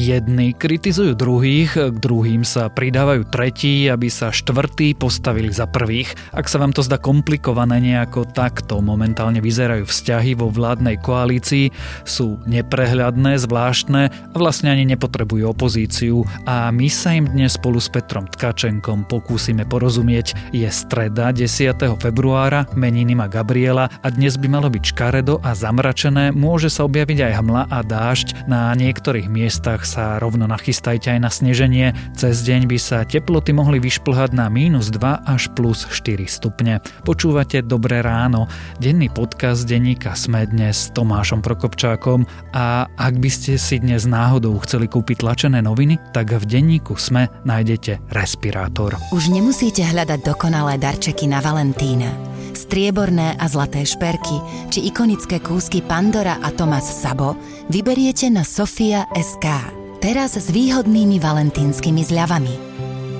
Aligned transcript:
Jedni 0.00 0.56
kritizujú 0.56 1.12
druhých, 1.12 1.76
k 1.76 1.92
druhým 2.00 2.40
sa 2.40 2.72
pridávajú 2.72 3.28
tretí, 3.28 3.84
aby 3.84 4.08
sa 4.08 4.32
štvrtí 4.32 4.96
postavili 4.96 5.52
za 5.52 5.68
prvých. 5.68 6.16
Ak 6.32 6.48
sa 6.48 6.56
vám 6.56 6.72
to 6.72 6.80
zdá 6.80 6.96
komplikované 6.96 7.84
nejako 7.84 8.24
takto 8.32 8.80
momentálne 8.80 9.44
vyzerajú 9.44 9.84
vzťahy 9.84 10.40
vo 10.40 10.48
vládnej 10.48 10.96
koalícii, 11.04 11.68
sú 12.08 12.40
neprehľadné, 12.48 13.36
zvláštne 13.44 14.02
a 14.08 14.36
vlastne 14.40 14.72
ani 14.72 14.88
nepotrebujú 14.88 15.52
opozíciu 15.52 16.24
a 16.48 16.72
my 16.72 16.88
sa 16.88 17.12
im 17.20 17.28
dnes 17.28 17.60
spolu 17.60 17.76
s 17.76 17.92
Petrom 17.92 18.24
Tkačenkom 18.24 19.04
pokúsime 19.04 19.68
porozumieť. 19.68 20.32
Je 20.56 20.68
streda 20.72 21.28
10. 21.28 21.76
februára, 22.00 22.64
meniny 22.72 23.12
má 23.12 23.28
Gabriela 23.28 23.92
a 24.00 24.08
dnes 24.08 24.40
by 24.40 24.48
malo 24.48 24.72
byť 24.72 24.96
škaredo 24.96 25.44
a 25.44 25.52
zamračené, 25.52 26.32
môže 26.32 26.72
sa 26.72 26.88
objaviť 26.88 27.28
aj 27.28 27.32
hmla 27.44 27.62
a 27.68 27.78
dážď, 27.84 28.48
na 28.48 28.72
niektorých 28.72 29.28
miestach 29.28 29.89
sa 29.90 30.22
rovno 30.22 30.46
nachystajte 30.46 31.18
aj 31.18 31.20
na 31.20 31.30
sneženie. 31.34 31.90
Cez 32.14 32.46
deň 32.46 32.70
by 32.70 32.78
sa 32.78 33.02
teploty 33.02 33.50
mohli 33.50 33.82
vyšplhať 33.82 34.30
na 34.30 34.46
mínus 34.46 34.94
2 34.94 35.26
až 35.26 35.50
plus 35.58 35.82
4 35.90 36.30
stupne. 36.30 36.78
Počúvate 37.02 37.66
Dobré 37.66 38.06
ráno. 38.06 38.46
Denný 38.78 39.10
podcast 39.10 39.66
denníka 39.66 40.14
Sme 40.14 40.46
dnes 40.46 40.86
s 40.86 40.94
Tomášom 40.94 41.42
Prokopčákom 41.42 42.22
a 42.54 42.86
ak 42.86 43.18
by 43.18 43.30
ste 43.32 43.58
si 43.58 43.82
dnes 43.82 44.06
náhodou 44.06 44.54
chceli 44.62 44.86
kúpiť 44.86 45.26
tlačené 45.26 45.58
noviny, 45.58 45.98
tak 46.14 46.30
v 46.30 46.46
denníku 46.46 46.94
Sme 46.94 47.26
nájdete 47.42 48.14
respirátor. 48.14 48.94
Už 49.10 49.34
nemusíte 49.34 49.82
hľadať 49.82 50.22
dokonalé 50.22 50.78
darčeky 50.78 51.26
na 51.26 51.42
Valentína. 51.42 52.30
Strieborné 52.54 53.38
a 53.38 53.46
zlaté 53.48 53.86
šperky 53.88 54.36
či 54.68 54.86
ikonické 54.90 55.40
kúsky 55.40 55.80
Pandora 55.80 56.38
a 56.42 56.52
Thomas 56.52 56.86
Sabo 56.86 57.38
vyberiete 57.72 58.28
na 58.28 58.44
Sofia 58.44 59.08
SK. 59.16 59.79
Teraz 60.00 60.32
s 60.32 60.48
výhodnými 60.48 61.20
valentínskymi 61.20 62.08
zľavami. 62.08 62.54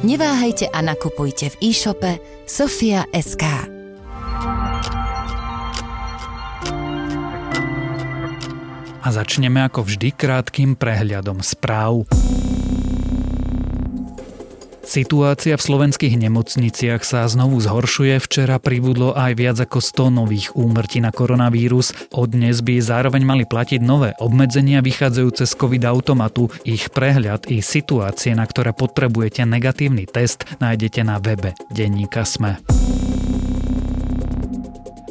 Neváhajte 0.01 0.73
a 0.73 0.81
nakupujte 0.81 1.53
v 1.53 1.69
e-shope 1.69 2.17
Sofia 2.49 3.05
SK. 3.13 3.45
A 8.97 9.09
začneme 9.13 9.61
ako 9.61 9.85
vždy 9.85 10.09
krátkým 10.17 10.73
prehľadom 10.73 11.45
správ. 11.45 12.09
Situácia 14.91 15.55
v 15.55 15.63
slovenských 15.63 16.19
nemocniciach 16.19 17.07
sa 17.07 17.23
znovu 17.31 17.63
zhoršuje. 17.63 18.19
Včera 18.19 18.59
pribudlo 18.59 19.15
aj 19.15 19.39
viac 19.39 19.63
ako 19.63 19.79
100 19.79 20.19
nových 20.19 20.51
úmrtí 20.59 20.99
na 20.99 21.15
koronavírus. 21.15 21.95
Od 22.11 22.27
dnes 22.27 22.59
by 22.59 22.83
zároveň 22.83 23.23
mali 23.23 23.47
platiť 23.47 23.79
nové 23.87 24.19
obmedzenia 24.19 24.83
vychádzajúce 24.83 25.47
z 25.47 25.55
COVID 25.55 25.87
automatu. 25.87 26.51
Ich 26.67 26.91
prehľad 26.91 27.47
i 27.47 27.63
situácie, 27.63 28.35
na 28.35 28.43
ktoré 28.43 28.75
potrebujete 28.75 29.47
negatívny 29.47 30.11
test, 30.11 30.43
nájdete 30.59 31.07
na 31.07 31.23
webe 31.23 31.55
denníka 31.71 32.27
Sme. 32.27 32.59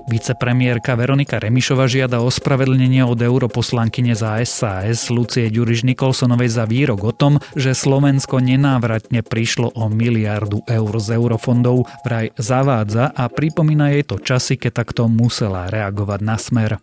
Vicepremiérka 0.10 0.98
Veronika 0.98 1.38
Remišova 1.38 1.86
žiada 1.86 2.26
ospravedlnenie 2.26 3.06
od 3.06 3.22
europoslankyne 3.22 4.18
za 4.18 4.42
SAS 4.42 5.14
Lucie 5.14 5.54
Ďuriš 5.54 5.86
Nikolsonovej 5.86 6.50
za 6.50 6.66
výrok 6.66 7.06
o 7.06 7.14
tom, 7.14 7.38
že 7.54 7.78
Slovensko 7.78 8.42
nenávratne 8.42 9.22
prišlo 9.22 9.70
o 9.78 9.86
miliardu 9.86 10.66
eur 10.66 10.94
z 10.98 11.14
eurofondov. 11.14 11.86
Vraj 12.02 12.34
zavádza 12.42 13.14
a 13.14 13.30
pripomína 13.30 13.94
jej 13.94 14.04
to 14.10 14.18
časy, 14.18 14.58
keď 14.58 14.82
takto 14.82 15.06
musela 15.06 15.70
reagovať 15.70 16.20
na 16.26 16.38
smer. 16.42 16.82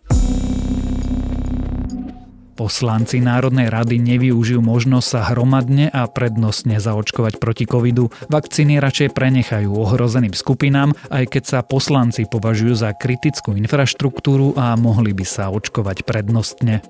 Poslanci 2.57 3.21
Národnej 3.21 3.69
rady 3.69 4.01
nevyužijú 4.01 4.65
možnosť 4.65 5.05
sa 5.05 5.21
hromadne 5.29 5.93
a 5.93 6.09
prednostne 6.09 6.81
zaočkovať 6.81 7.37
proti 7.37 7.69
covidu. 7.69 8.09
Vakcíny 8.33 8.81
radšej 8.81 9.13
prenechajú 9.13 9.69
ohrozeným 9.69 10.33
skupinám, 10.33 10.97
aj 11.13 11.37
keď 11.37 11.43
sa 11.45 11.59
poslanci 11.61 12.25
považujú 12.25 12.73
za 12.73 12.97
kritickú 12.97 13.53
infraštruktúru 13.53 14.57
a 14.57 14.73
mohli 14.73 15.13
by 15.13 15.25
sa 15.29 15.53
očkovať 15.53 16.01
prednostne. 16.01 16.81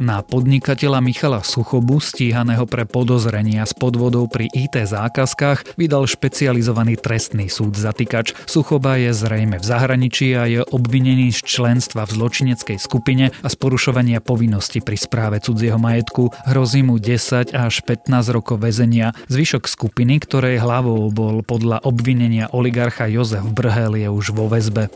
Na 0.00 0.24
podnikateľa 0.24 1.04
Michala 1.04 1.44
Suchobu, 1.44 2.00
stíhaného 2.00 2.64
pre 2.64 2.88
podozrenia 2.88 3.68
s 3.68 3.76
podvodou 3.76 4.24
pri 4.32 4.48
IT 4.48 4.88
zákazkách, 4.88 5.76
vydal 5.76 6.08
špecializovaný 6.08 6.96
trestný 6.96 7.52
súd 7.52 7.76
zatýkač. 7.76 8.32
Suchoba 8.48 8.96
je 8.96 9.12
zrejme 9.12 9.60
v 9.60 9.64
zahraničí 9.68 10.32
a 10.32 10.48
je 10.48 10.64
obvinený 10.64 11.36
z 11.36 11.44
členstva 11.44 12.08
v 12.08 12.16
zločineckej 12.16 12.80
skupine 12.80 13.28
a 13.28 13.48
z 13.52 13.56
porušovania 13.60 14.24
povinnosti 14.24 14.80
pri 14.80 14.96
správe 14.96 15.36
cudzieho 15.44 15.76
majetku. 15.76 16.32
Hrozí 16.48 16.80
mu 16.80 16.96
10 16.96 17.52
až 17.52 17.84
15 17.84 18.08
rokov 18.32 18.64
väzenia. 18.64 19.12
Zvyšok 19.28 19.68
skupiny, 19.68 20.16
ktorej 20.24 20.64
hlavou 20.64 21.12
bol 21.12 21.44
podľa 21.44 21.84
obvinenia 21.84 22.48
oligarcha 22.56 23.04
Jozef 23.04 23.44
Brhel 23.52 24.00
je 24.00 24.08
už 24.08 24.32
vo 24.32 24.48
väzbe. 24.48 24.88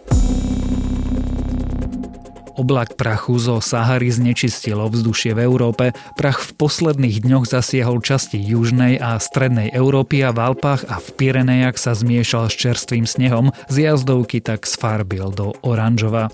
Oblak 2.54 2.94
prachu 2.94 3.34
zo 3.42 3.58
Sahary 3.58 4.14
znečistil 4.14 4.78
ovzdušie 4.78 5.34
v 5.34 5.42
Európe. 5.42 5.90
Prach 6.14 6.38
v 6.38 6.54
posledných 6.54 7.26
dňoch 7.26 7.50
zasiahol 7.50 7.98
časti 7.98 8.38
južnej 8.38 9.02
a 9.02 9.18
strednej 9.18 9.74
Európy 9.74 10.22
a 10.22 10.30
v 10.30 10.54
Alpách 10.54 10.86
a 10.86 11.02
v 11.02 11.08
Pirenejach 11.18 11.74
sa 11.74 11.98
zmiešal 11.98 12.46
s 12.46 12.54
čerstvým 12.54 13.10
snehom. 13.10 13.50
Z 13.66 13.90
jazdovky 13.90 14.38
tak 14.38 14.70
sfarbil 14.70 15.34
do 15.34 15.50
oranžova. 15.66 16.30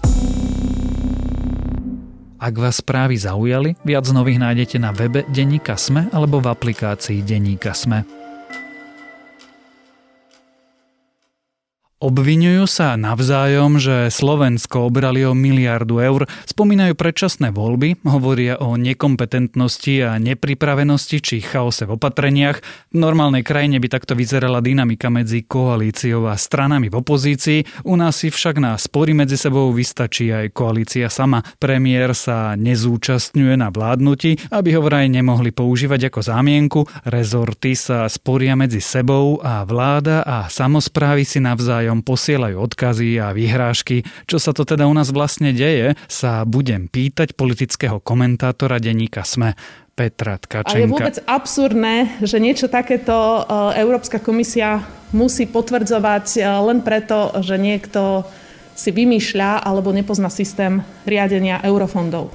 Ak 2.40 2.52
vás 2.56 2.84
správy 2.84 3.16
zaujali, 3.16 3.80
viac 3.80 4.04
nových 4.12 4.40
nájdete 4.44 4.76
na 4.76 4.92
webe 4.92 5.24
Denníka 5.32 5.80
Sme 5.80 6.12
alebo 6.12 6.44
v 6.44 6.52
aplikácii 6.52 7.24
Denníka 7.24 7.72
Sme. 7.72 8.19
Obvinujú 12.00 12.64
sa 12.64 12.96
navzájom, 12.96 13.76
že 13.76 14.08
Slovensko 14.08 14.88
obrali 14.88 15.20
o 15.20 15.36
miliardu 15.36 16.00
eur, 16.00 16.24
spomínajú 16.48 16.96
predčasné 16.96 17.52
voľby, 17.52 18.00
hovoria 18.08 18.56
o 18.56 18.80
nekompetentnosti 18.80 20.08
a 20.08 20.16
nepripravenosti 20.16 21.20
či 21.20 21.44
chaose 21.44 21.84
v 21.84 22.00
opatreniach. 22.00 22.64
V 22.88 22.96
normálnej 22.96 23.44
krajine 23.44 23.76
by 23.84 23.92
takto 23.92 24.16
vyzerala 24.16 24.64
dynamika 24.64 25.12
medzi 25.12 25.44
koalíciou 25.44 26.24
a 26.24 26.40
stranami 26.40 26.88
v 26.88 27.04
opozícii, 27.04 27.84
u 27.84 28.00
nás 28.00 28.16
si 28.16 28.32
však 28.32 28.56
na 28.56 28.80
spory 28.80 29.12
medzi 29.12 29.36
sebou 29.36 29.68
vystačí 29.68 30.32
aj 30.32 30.56
koalícia 30.56 31.12
sama. 31.12 31.44
Premiér 31.60 32.16
sa 32.16 32.56
nezúčastňuje 32.56 33.60
na 33.60 33.68
vládnutí, 33.68 34.48
aby 34.48 34.72
ho 34.72 34.80
vraj 34.80 35.04
nemohli 35.12 35.52
používať 35.52 36.08
ako 36.08 36.20
zámienku, 36.24 36.80
rezorty 37.04 37.76
sa 37.76 38.08
sporia 38.08 38.56
medzi 38.56 38.80
sebou 38.80 39.36
a 39.44 39.68
vláda 39.68 40.24
a 40.24 40.48
samozprávy 40.48 41.28
si 41.28 41.44
navzájom 41.44 41.89
navzájom 41.90 42.06
posielajú 42.06 42.56
odkazy 42.62 43.18
a 43.18 43.34
vyhrážky. 43.34 44.06
Čo 44.30 44.38
sa 44.38 44.54
to 44.54 44.62
teda 44.62 44.86
u 44.86 44.94
nás 44.94 45.10
vlastne 45.10 45.50
deje, 45.50 45.98
sa 46.06 46.46
budem 46.46 46.86
pýtať 46.86 47.34
politického 47.34 47.98
komentátora 47.98 48.78
denníka 48.78 49.26
SME. 49.26 49.58
Petra 49.90 50.40
Tkačenka. 50.40 50.72
A 50.72 50.80
je 50.80 50.88
vôbec 50.88 51.16
absurdné, 51.28 52.24
že 52.24 52.40
niečo 52.40 52.72
takéto 52.72 53.12
e, 53.12 53.40
Európska 53.84 54.16
komisia 54.16 54.80
musí 55.12 55.44
potvrdzovať 55.44 56.26
e, 56.38 56.46
len 56.46 56.80
preto, 56.80 57.36
že 57.44 57.60
niekto 57.60 58.24
si 58.72 58.96
vymýšľa 58.96 59.60
alebo 59.60 59.92
nepozná 59.92 60.32
systém 60.32 60.80
riadenia 61.04 61.60
eurofondov. 61.60 62.32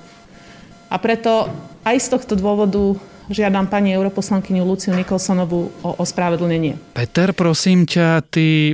A 0.89 0.95
preto 1.01 1.49
aj 1.85 1.97
z 2.01 2.07
tohto 2.13 2.33
dôvodu 2.37 2.97
žiadam 3.29 3.65
pani 3.65 3.93
europoslankyňu 3.93 4.61
Luciu 4.61 4.93
Nikolsonovú 4.93 5.73
o 5.81 5.89
ospravedlnenie. 5.97 6.93
Peter, 6.93 7.33
prosím 7.33 7.89
ťa, 7.89 8.21
ty 8.29 8.73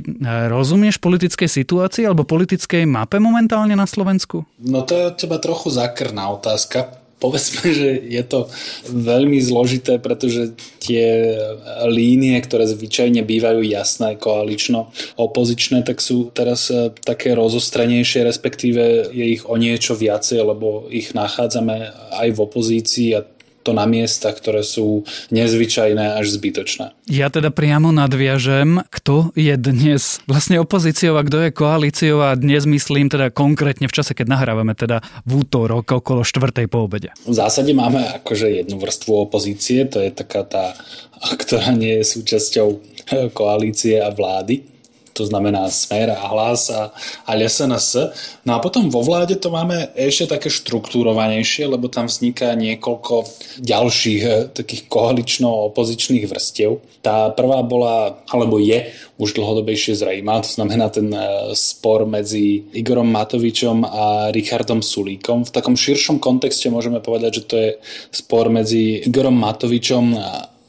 rozumieš 0.52 1.00
politickej 1.00 1.48
situácii 1.48 2.04
alebo 2.04 2.28
politickej 2.28 2.84
mape 2.84 3.16
momentálne 3.16 3.72
na 3.72 3.88
Slovensku? 3.88 4.44
No 4.60 4.84
to 4.84 4.92
je 4.92 5.04
od 5.08 5.16
teba 5.16 5.40
trochu 5.40 5.72
zakrná 5.72 6.28
otázka. 6.36 7.01
Povedzme, 7.22 7.70
že 7.70 8.02
je 8.02 8.22
to 8.26 8.50
veľmi 8.90 9.38
zložité, 9.38 10.02
pretože 10.02 10.58
tie 10.82 11.38
línie, 11.86 12.34
ktoré 12.42 12.66
zvyčajne 12.66 13.22
bývajú 13.22 13.62
jasné, 13.62 14.18
koalično-opozičné, 14.18 15.86
tak 15.86 16.02
sú 16.02 16.34
teraz 16.34 16.66
e, 16.74 16.90
také 17.06 17.38
rozostrenejšie, 17.38 18.26
respektíve 18.26 19.14
je 19.14 19.26
ich 19.38 19.46
o 19.46 19.54
niečo 19.54 19.94
viacej, 19.94 20.42
lebo 20.42 20.90
ich 20.90 21.14
nachádzame 21.14 21.94
aj 22.18 22.28
v 22.34 22.38
opozícii 22.42 23.08
a 23.14 23.22
to 23.62 23.70
na 23.70 23.86
miesta, 23.86 24.34
ktoré 24.34 24.66
sú 24.66 25.06
nezvyčajné 25.30 26.18
až 26.18 26.34
zbytočné. 26.34 26.92
Ja 27.06 27.30
teda 27.30 27.54
priamo 27.54 27.94
nadviažem, 27.94 28.82
kto 28.90 29.30
je 29.38 29.54
dnes 29.54 30.18
vlastne 30.26 30.58
opozíciou 30.58 31.14
a 31.14 31.22
kto 31.22 31.48
je 31.48 31.50
koalíciou 31.54 32.18
a 32.26 32.34
dnes 32.34 32.66
myslím 32.66 33.06
teda 33.06 33.30
konkrétne 33.30 33.86
v 33.86 33.94
čase, 33.94 34.18
keď 34.18 34.26
nahrávame 34.34 34.74
teda 34.74 35.02
v 35.22 35.46
útorok 35.46 36.02
okolo 36.02 36.26
štvrtej 36.26 36.66
po 36.66 36.90
obede. 36.90 37.14
V 37.22 37.34
zásade 37.34 37.70
máme 37.70 38.02
akože 38.22 38.50
jednu 38.50 38.82
vrstvu 38.82 39.30
opozície, 39.30 39.86
to 39.86 40.02
je 40.02 40.10
taká 40.10 40.42
tá, 40.42 40.74
ktorá 41.42 41.70
nie 41.74 42.02
je 42.02 42.18
súčasťou 42.18 42.68
koalície 43.34 44.02
a 44.02 44.10
vlády 44.10 44.71
to 45.12 45.28
znamená 45.28 45.68
Smer 45.70 46.10
a 46.10 46.28
Hlas 46.28 46.70
a, 46.70 46.90
a 47.26 47.30
LSNS. 47.36 47.96
No 48.44 48.56
a 48.56 48.58
potom 48.58 48.88
vo 48.90 49.04
vláde 49.04 49.36
to 49.36 49.52
máme 49.52 49.92
ešte 49.94 50.32
také 50.36 50.48
štruktúrovanejšie, 50.48 51.68
lebo 51.68 51.92
tam 51.92 52.08
vzniká 52.08 52.56
niekoľko 52.56 53.28
ďalších 53.62 54.22
eh, 54.24 54.34
takých 54.50 54.88
koalično-opozičných 54.88 56.24
vrstiev. 56.28 56.80
Tá 57.02 57.30
prvá 57.34 57.62
bola, 57.62 58.24
alebo 58.30 58.58
je 58.62 58.90
už 59.18 59.38
dlhodobejšie 59.38 59.94
zrejmá, 59.98 60.42
to 60.42 60.50
znamená 60.50 60.88
ten 60.88 61.12
eh, 61.12 61.52
spor 61.52 62.08
medzi 62.08 62.64
Igorom 62.72 63.08
Matovičom 63.12 63.84
a 63.86 64.04
Richardom 64.34 64.80
Sulíkom. 64.80 65.44
V 65.48 65.54
takom 65.54 65.76
širšom 65.76 66.18
kontexte 66.18 66.72
môžeme 66.72 66.98
povedať, 66.98 67.42
že 67.42 67.46
to 67.48 67.54
je 67.56 67.70
spor 68.10 68.48
medzi 68.48 69.04
Igorom 69.04 69.36
Matovičom 69.36 70.16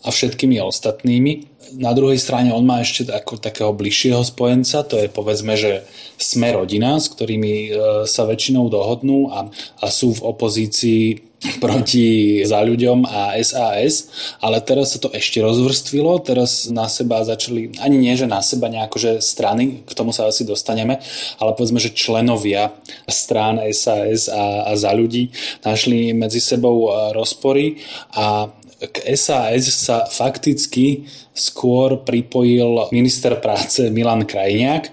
a 0.04 0.10
všetkými 0.12 0.60
ostatnými. 0.60 1.54
Na 1.80 1.96
druhej 1.96 2.20
strane 2.20 2.54
on 2.54 2.68
má 2.68 2.84
ešte 2.84 3.10
ako 3.10 3.40
takého 3.40 3.72
bližšieho 3.74 4.22
spojenca, 4.22 4.86
to 4.86 5.00
je 5.00 5.08
povedzme, 5.10 5.56
že 5.58 5.88
sme 6.20 6.54
rodina, 6.54 7.00
s 7.02 7.10
ktorými 7.10 7.54
e, 7.54 7.70
sa 8.06 8.28
väčšinou 8.30 8.70
dohodnú 8.70 9.34
a, 9.34 9.50
a 9.82 9.86
sú 9.90 10.14
v 10.14 10.22
opozícii 10.22 11.34
proti 11.64 12.40
za 12.44 12.64
ľuďom 12.64 13.04
a 13.08 13.36
SAS, 13.44 14.12
ale 14.40 14.64
teraz 14.64 14.96
sa 14.96 15.00
to 15.02 15.12
ešte 15.12 15.44
rozvrstvilo, 15.44 16.24
teraz 16.24 16.72
na 16.72 16.88
seba 16.88 17.24
začali, 17.24 17.76
ani 17.84 17.98
nie, 18.00 18.14
že 18.16 18.30
na 18.30 18.40
seba 18.40 18.72
nejako, 18.72 18.98
že 19.00 19.12
strany, 19.20 19.84
k 19.84 19.92
tomu 19.98 20.16
sa 20.16 20.30
asi 20.30 20.48
dostaneme, 20.48 21.00
ale 21.40 21.52
povedzme, 21.56 21.80
že 21.82 21.96
členovia 21.96 22.72
strán 23.08 23.60
SAS 23.76 24.32
a, 24.32 24.72
a 24.72 24.72
za 24.78 24.92
ľudí 24.96 25.34
našli 25.64 26.16
medzi 26.16 26.40
sebou 26.40 26.92
e, 26.92 27.12
rozpory 27.16 27.82
a 28.16 28.52
k 28.92 29.16
SAS 29.16 29.70
sa 29.72 30.04
fakticky 30.10 31.08
skôr 31.32 32.04
pripojil 32.04 32.90
minister 32.92 33.40
práce 33.40 33.88
Milan 33.90 34.28
Krajniak, 34.28 34.92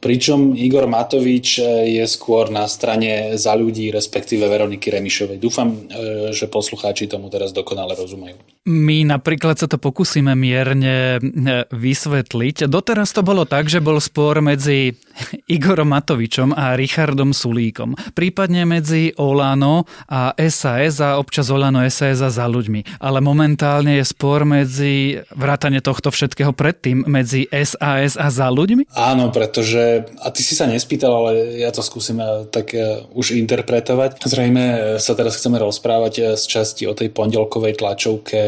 pričom 0.00 0.56
Igor 0.56 0.88
Matovič 0.88 1.60
je 1.86 2.04
skôr 2.08 2.48
na 2.48 2.64
strane 2.66 3.36
za 3.36 3.52
ľudí, 3.52 3.92
respektíve 3.92 4.48
Veroniky 4.48 4.88
Remišovej. 4.88 5.36
Dúfam, 5.36 5.68
e, 5.70 6.32
že 6.32 6.48
poslucháči 6.48 7.06
tomu 7.06 7.28
teraz 7.28 7.52
dokonale 7.52 7.92
rozumejú. 7.92 8.40
My 8.68 9.08
napríklad 9.08 9.56
sa 9.56 9.66
to 9.66 9.80
pokúsime 9.80 10.36
mierne 10.36 11.16
e, 11.16 11.20
vysvetliť. 11.68 12.68
Doteraz 12.68 13.10
to 13.12 13.24
bolo 13.24 13.48
tak, 13.48 13.72
že 13.72 13.80
bol 13.82 13.96
spor 13.98 14.44
medzi 14.44 14.94
Igorom 15.56 15.90
Matovičom 15.90 16.54
a 16.54 16.78
Richardom 16.78 17.34
Sulíkom. 17.34 17.96
Prípadne 18.14 18.68
medzi 18.68 19.10
Olano 19.18 19.88
a 20.06 20.36
SAS 20.48 21.02
a 21.02 21.18
občas 21.18 21.50
Olano 21.50 21.82
SAS 21.90 22.22
a 22.22 22.30
za 22.30 22.46
ľuďmi. 22.46 23.02
Ale 23.02 23.18
momentálne 23.18 23.98
je 23.98 24.04
spor 24.06 24.46
medzi 24.46 25.18
vrátane 25.34 25.82
tohto 25.82 26.14
všetkého 26.14 26.54
predtým 26.54 27.08
medzi 27.10 27.50
SAS 27.50 28.14
a 28.14 28.30
za 28.30 28.46
ľuďmi? 28.52 28.94
Áno, 28.94 29.34
pretože, 29.34 29.89
a 30.20 30.28
ty 30.30 30.40
si 30.42 30.54
sa 30.58 30.68
nespýtal, 30.68 31.12
ale 31.12 31.60
ja 31.62 31.70
to 31.74 31.82
skúsim 31.84 32.18
e, 32.20 32.46
tak 32.48 32.74
e, 32.74 33.04
už 33.14 33.36
interpretovať. 33.38 34.22
Zrejme 34.22 34.96
sa 35.02 35.12
teraz 35.16 35.36
chceme 35.38 35.58
rozprávať 35.58 36.36
z 36.38 36.44
časti 36.44 36.84
o 36.86 36.94
tej 36.94 37.10
pondelkovej 37.10 37.78
tlačovke 37.80 38.40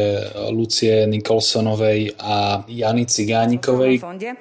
Lucie 0.51 1.05
Nikolsonovej 1.09 2.15
a 2.19 2.63
Jany 2.67 3.05
Cigánikovej. 3.07 3.99
Fonde 3.99 4.35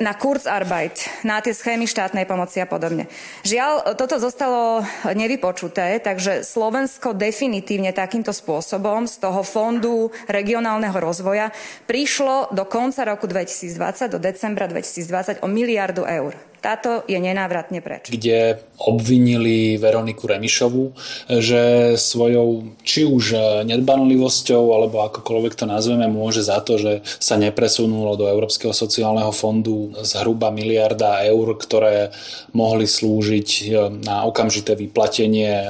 na 0.00 0.12
Kurzarbeit, 0.16 1.04
na 1.20 1.44
tie 1.44 1.52
schémy 1.52 1.84
štátnej 1.84 2.24
pomoci 2.24 2.64
a 2.64 2.66
podobne. 2.66 3.12
Žiaľ, 3.44 3.92
toto 4.00 4.16
zostalo 4.16 4.80
nevypočuté, 5.04 6.00
takže 6.00 6.40
Slovensko 6.40 7.12
definitívne 7.12 7.92
takýmto 7.92 8.32
spôsobom 8.32 9.04
z 9.04 9.20
toho 9.20 9.44
fondu 9.44 10.08
regionálneho 10.32 10.96
rozvoja 10.96 11.52
prišlo 11.84 12.56
do 12.56 12.64
konca 12.64 13.04
roku 13.04 13.28
2020, 13.28 14.08
do 14.08 14.18
decembra 14.18 14.64
2020 14.64 15.44
o 15.44 15.48
miliardu 15.78 16.02
eur. 16.02 16.34
Táto 16.58 17.06
je 17.06 17.14
nenávratne 17.14 17.78
preč. 17.78 18.10
Kde 18.10 18.58
obvinili 18.82 19.78
Veroniku 19.78 20.26
Remišovu, 20.26 20.90
že 21.38 21.94
svojou 21.94 22.74
či 22.82 23.06
už 23.06 23.38
nedbanlivosťou, 23.62 24.74
alebo 24.74 25.06
akokoľvek 25.06 25.54
to 25.54 25.70
nazveme, 25.70 26.10
môže 26.10 26.42
za 26.42 26.58
to, 26.58 26.74
že 26.74 27.06
sa 27.22 27.38
nepresunulo 27.38 28.18
do 28.18 28.26
Európskeho 28.26 28.74
sociálneho 28.74 29.30
fondu 29.30 29.94
zhruba 30.02 30.50
miliarda 30.50 31.22
eur, 31.30 31.54
ktoré 31.54 32.10
mohli 32.50 32.90
slúžiť 32.90 33.78
na 34.02 34.26
okamžité 34.26 34.74
vyplatenie 34.74 35.62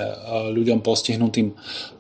ľuďom 0.57 0.81
postihnutým 0.81 1.53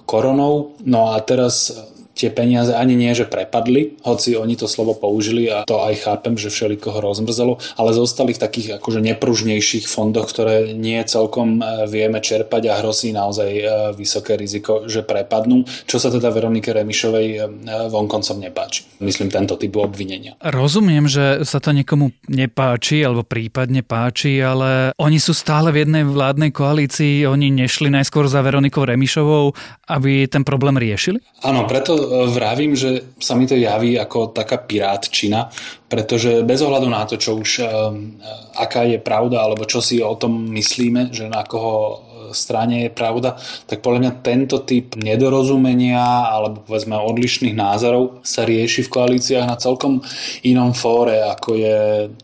koronou. 0.08 0.72
No 0.88 1.12
a 1.12 1.20
teraz 1.20 1.76
tie 2.18 2.34
peniaze 2.34 2.74
ani 2.74 2.98
nie, 2.98 3.14
že 3.14 3.30
prepadli, 3.30 3.94
hoci 4.02 4.34
oni 4.34 4.58
to 4.58 4.66
slovo 4.66 4.98
použili 4.98 5.46
a 5.46 5.62
to 5.62 5.78
aj 5.78 6.02
chápem, 6.02 6.34
že 6.34 6.50
všelikoho 6.50 6.98
rozmrzelo, 6.98 7.62
ale 7.78 7.94
zostali 7.94 8.34
v 8.34 8.42
takých 8.42 8.68
akože 8.82 8.98
nepružnejších 8.98 9.86
fondoch, 9.86 10.26
ktoré 10.26 10.74
nie 10.74 10.98
celkom 11.06 11.62
e, 11.62 11.86
vieme 11.86 12.18
čerpať 12.18 12.74
a 12.74 12.82
hrozí 12.82 13.14
naozaj 13.14 13.50
e, 13.54 13.64
vysoké 13.94 14.34
riziko, 14.34 14.90
že 14.90 15.06
prepadnú, 15.06 15.62
čo 15.86 16.02
sa 16.02 16.10
teda 16.10 16.34
Veronike 16.34 16.74
Remišovej 16.74 17.28
e, 17.38 17.40
vonkoncom 17.86 18.42
nepáči. 18.42 18.82
Myslím 18.98 19.30
tento 19.30 19.54
typ 19.54 19.78
obvinenia. 19.78 20.34
Rozumiem, 20.42 21.06
že 21.06 21.46
sa 21.46 21.62
to 21.62 21.70
niekomu 21.70 22.10
nepáči 22.26 23.06
alebo 23.06 23.22
prípadne 23.22 23.86
páči, 23.86 24.42
ale 24.42 24.90
oni 24.98 25.22
sú 25.22 25.30
stále 25.30 25.70
v 25.70 25.86
jednej 25.86 26.02
vládnej 26.02 26.50
koalícii, 26.50 27.22
oni 27.30 27.54
nešli 27.54 27.86
najskôr 27.94 28.26
za 28.26 28.42
Veronikou 28.42 28.82
Remišovou, 28.82 29.54
aby 29.86 30.26
ten 30.26 30.42
problém 30.42 30.74
riešili? 30.74 31.22
Áno, 31.46 31.68
preto 31.68 32.07
vravím, 32.32 32.72
že 32.72 33.14
sa 33.20 33.36
mi 33.36 33.44
to 33.44 33.54
javí 33.54 33.98
ako 34.00 34.32
taká 34.32 34.58
pirátčina, 34.58 35.52
pretože 35.88 36.44
bez 36.44 36.60
ohľadu 36.60 36.88
na 36.88 37.04
to, 37.04 37.20
čo 37.20 37.36
už, 37.36 37.50
um, 37.62 38.18
aká 38.56 38.84
je 38.88 38.98
pravda, 39.00 39.44
alebo 39.44 39.64
čo 39.64 39.80
si 39.80 40.00
o 40.00 40.16
tom 40.16 40.48
myslíme, 40.52 41.12
že 41.12 41.28
na 41.28 41.44
koho 41.44 42.07
strane 42.32 42.88
je 42.88 42.90
pravda, 42.90 43.36
tak 43.66 43.84
podľa 43.84 44.00
mňa 44.00 44.12
tento 44.24 44.60
typ 44.64 44.96
nedorozumenia 44.98 46.00
alebo 46.28 46.64
povedzme 46.64 46.96
odlišných 46.96 47.56
názorov 47.56 48.20
sa 48.24 48.44
rieši 48.44 48.84
v 48.84 48.92
koalíciách 48.92 49.46
na 49.46 49.56
celkom 49.56 50.00
inom 50.44 50.72
fóre, 50.72 51.22
ako 51.24 51.50
je 51.56 51.78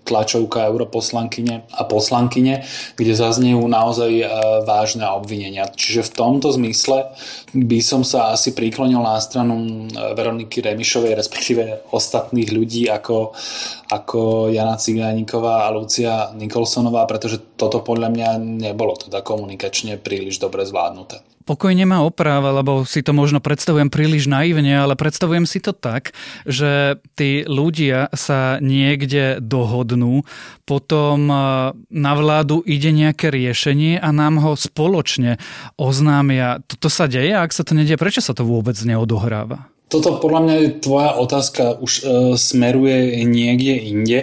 tlačovka 0.05 0.69
europoslankyne 0.69 1.65
a 1.71 1.83
poslankyne, 1.85 2.65
kde 2.95 3.13
zaznejú 3.15 3.65
naozaj 3.65 4.13
e, 4.13 4.27
vážne 4.65 5.09
obvinenia. 5.09 5.69
Čiže 5.71 6.11
v 6.11 6.15
tomto 6.15 6.49
zmysle 6.55 7.15
by 7.55 7.79
som 7.81 8.03
sa 8.03 8.35
asi 8.35 8.53
priklonil 8.53 9.01
na 9.01 9.19
stranu 9.19 9.55
e, 9.59 9.71
Veroniky 10.15 10.61
Remišovej, 10.61 11.17
respektíve 11.19 11.63
ostatných 11.91 12.51
ľudí 12.51 12.91
ako, 12.91 13.33
ako 13.91 14.51
Jana 14.51 14.77
Cigániková 14.77 15.67
a 15.67 15.75
Lucia 15.75 16.31
Nikolsonová, 16.35 17.07
pretože 17.07 17.41
toto 17.55 17.81
podľa 17.81 18.09
mňa 18.11 18.29
nebolo 18.39 18.99
teda 18.99 19.23
komunikačne 19.23 19.99
príliš 19.99 20.43
dobre 20.43 20.67
zvládnuté. 20.67 21.23
Pokojne 21.45 21.85
ma 21.85 22.01
opráva, 22.01 22.57
lebo 22.57 22.89
si 22.89 23.05
to 23.05 23.13
možno 23.13 23.37
predstavujem 23.37 23.93
príliš 23.93 24.25
naivne, 24.33 24.81
ale 24.81 24.97
predstavujem 24.97 25.45
si 25.45 25.61
to 25.61 25.77
tak, 25.77 26.17
že 26.49 26.97
tí 27.21 27.45
ľudia 27.45 28.09
sa 28.17 28.57
niekde 28.65 29.45
dohodnú, 29.45 30.25
potom 30.65 31.29
e, 31.29 31.37
na 31.77 32.13
vládu 32.17 32.65
ide 32.65 32.97
nejaké 32.97 33.29
riešenie 33.29 34.01
a 34.01 34.09
nám 34.09 34.41
ho 34.41 34.57
spoločne 34.57 35.37
oznámia. 35.77 36.65
Toto 36.65 36.89
sa 36.89 37.05
deje? 37.05 37.37
Ak 37.37 37.53
sa 37.53 37.61
to 37.61 37.77
nedie, 37.77 38.01
prečo 38.01 38.25
sa 38.25 38.33
to 38.33 38.41
vôbec 38.41 38.81
neodohráva? 38.81 39.74
Toto 39.85 40.19
podľa 40.19 40.41
mňa 40.43 40.55
tvoja 40.81 41.15
otázka 41.21 41.79
už 41.79 41.93
e, 42.01 42.03
smeruje 42.41 43.21
niekde 43.29 43.75
inde. 43.79 44.19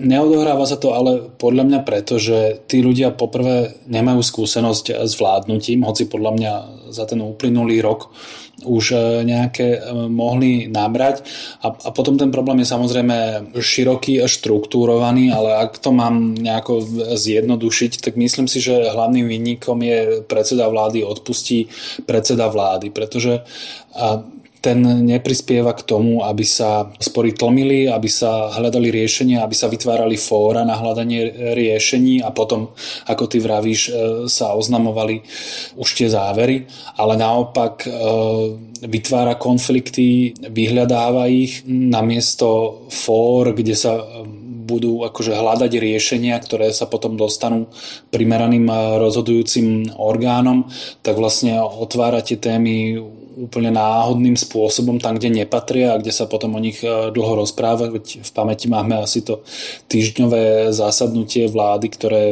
Neodohráva 0.00 0.64
sa 0.64 0.78
to 0.78 0.94
ale 0.96 1.28
podľa 1.34 1.66
mňa 1.66 1.80
preto, 1.82 2.16
že 2.16 2.62
tí 2.70 2.80
ľudia 2.80 3.12
poprvé 3.12 3.74
nemajú 3.90 4.22
skúsenosť 4.22 5.02
s 5.02 5.12
vládnutím, 5.18 5.84
hoci 5.84 6.06
podľa 6.08 6.32
mňa 6.38 6.52
za 6.94 7.04
ten 7.10 7.20
uplynulý 7.20 7.82
rok 7.82 8.14
už 8.64 8.84
e, 8.92 8.96
nejaké 9.24 9.68
e, 9.76 9.80
mohli 10.08 10.68
nabrať. 10.68 11.24
A, 11.64 11.72
a 11.72 11.88
potom 11.90 12.16
ten 12.20 12.28
problém 12.28 12.60
je 12.62 12.72
samozrejme 12.72 13.16
široký 13.56 14.20
a 14.20 14.26
štruktúrovaný, 14.28 15.32
ale 15.32 15.58
ak 15.64 15.80
to 15.80 15.90
mám 15.92 16.36
nejako 16.36 16.84
zjednodušiť, 17.16 18.00
tak 18.04 18.14
myslím 18.20 18.48
si, 18.48 18.60
že 18.60 18.92
hlavným 18.92 19.26
výnikom 19.28 19.80
je 19.80 19.98
predseda 20.24 20.68
vlády 20.68 21.04
odpustí 21.04 21.72
predseda 22.04 22.48
vlády, 22.48 22.92
pretože 22.92 23.42
a 23.96 24.22
ten 24.60 24.84
neprispieva 24.84 25.72
k 25.72 25.82
tomu, 25.88 26.20
aby 26.20 26.44
sa 26.44 26.92
spory 27.00 27.32
tlmili, 27.32 27.88
aby 27.88 28.08
sa 28.12 28.52
hľadali 28.52 28.92
riešenia, 28.92 29.40
aby 29.40 29.56
sa 29.56 29.72
vytvárali 29.72 30.20
fóra 30.20 30.68
na 30.68 30.76
hľadanie 30.76 31.52
riešení 31.56 32.20
a 32.20 32.28
potom, 32.28 32.76
ako 33.08 33.24
ty 33.24 33.40
vravíš, 33.40 33.80
e, 33.88 33.90
sa 34.28 34.52
oznamovali 34.52 35.24
už 35.80 35.88
tie 35.96 36.12
závery, 36.12 36.68
ale 37.00 37.16
naopak 37.16 37.74
e, 37.84 37.90
vytvára 38.84 39.40
konflikty, 39.40 40.36
vyhľadáva 40.36 41.28
ich 41.32 41.64
namiesto 41.68 42.84
fór, 42.92 43.56
kde 43.56 43.76
sa 43.76 43.96
budú 44.70 45.02
akože 45.02 45.34
hľadať 45.34 45.72
riešenia, 45.74 46.38
ktoré 46.38 46.70
sa 46.70 46.86
potom 46.86 47.18
dostanú 47.18 47.66
primeraným 48.14 48.70
rozhodujúcim 49.02 49.98
orgánom, 49.98 50.70
tak 51.02 51.18
vlastne 51.18 51.58
otvára 51.58 52.22
tie 52.22 52.38
témy 52.38 53.02
úplne 53.40 53.72
náhodným 53.72 54.36
spôsobom 54.36 55.00
tam, 55.00 55.16
kde 55.16 55.42
nepatria 55.42 55.96
a 55.96 56.00
kde 56.00 56.12
sa 56.12 56.28
potom 56.28 56.54
o 56.54 56.60
nich 56.60 56.84
e, 56.84 57.08
dlho 57.08 57.40
rozpráva. 57.40 57.88
V 57.96 58.30
pamäti 58.36 58.68
máme 58.68 59.00
asi 59.00 59.24
to 59.24 59.40
týždňové 59.88 60.70
zásadnutie 60.76 61.48
vlády, 61.48 61.86
ktoré 61.88 62.22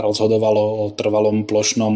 rozhodovalo 0.00 0.88
o 0.88 0.94
trvalom 0.96 1.44
plošnom 1.44 1.94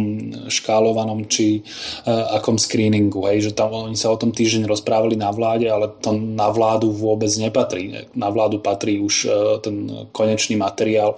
škálovanom 0.52 1.26
či 1.26 1.64
akom 2.06 2.60
screeningu. 2.60 3.24
Hej, 3.26 3.50
že 3.50 3.56
tam 3.56 3.72
oni 3.72 3.96
sa 3.96 4.12
o 4.12 4.20
tom 4.20 4.30
týždeň 4.30 4.68
rozprávali 4.68 5.16
na 5.16 5.32
vláde, 5.32 5.66
ale 5.66 5.88
to 6.00 6.12
na 6.12 6.52
vládu 6.52 6.92
vôbec 6.92 7.30
nepatrí. 7.34 8.06
Na 8.12 8.28
vládu 8.30 8.60
patrí 8.60 9.00
už 9.00 9.26
ten 9.64 10.06
konečný 10.12 10.60
materiál, 10.60 11.16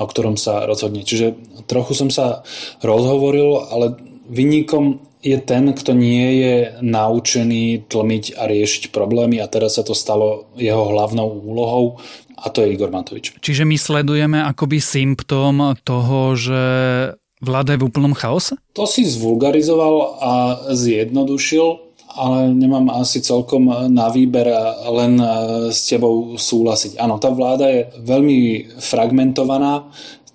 o 0.00 0.06
ktorom 0.06 0.34
sa 0.34 0.66
rozhodne. 0.66 1.04
Čiže 1.06 1.36
trochu 1.68 1.94
som 1.94 2.10
sa 2.10 2.42
rozhovoril, 2.82 3.70
ale 3.70 4.09
vynikom 4.30 5.02
je 5.20 5.36
ten, 5.36 5.68
kto 5.76 5.92
nie 5.92 6.40
je 6.40 6.56
naučený 6.80 7.90
tlmiť 7.92 8.40
a 8.40 8.48
riešiť 8.48 8.88
problémy 8.88 9.36
a 9.36 9.50
teraz 9.50 9.76
sa 9.76 9.84
to 9.84 9.92
stalo 9.92 10.48
jeho 10.56 10.88
hlavnou 10.96 11.44
úlohou 11.44 12.00
a 12.40 12.48
to 12.48 12.64
je 12.64 12.72
Igor 12.72 12.88
Matovič. 12.88 13.36
Čiže 13.44 13.68
my 13.68 13.76
sledujeme 13.76 14.40
akoby 14.40 14.80
symptóm 14.80 15.76
toho, 15.84 16.32
že 16.40 16.62
vláda 17.44 17.76
je 17.76 17.80
v 17.84 17.86
úplnom 17.92 18.16
chaose? 18.16 18.56
To 18.72 18.88
si 18.88 19.04
zvulgarizoval 19.04 19.96
a 20.24 20.32
zjednodušil 20.72 21.90
ale 22.10 22.50
nemám 22.50 22.90
asi 22.90 23.22
celkom 23.22 23.70
na 23.94 24.10
výber 24.10 24.50
len 24.90 25.14
e, 25.20 25.26
s 25.70 25.86
tebou 25.86 26.34
súhlasiť. 26.34 26.98
Áno, 26.98 27.22
tá 27.22 27.30
vláda 27.30 27.70
je 27.70 27.86
veľmi 28.02 28.66
fragmentovaná, 28.82 29.86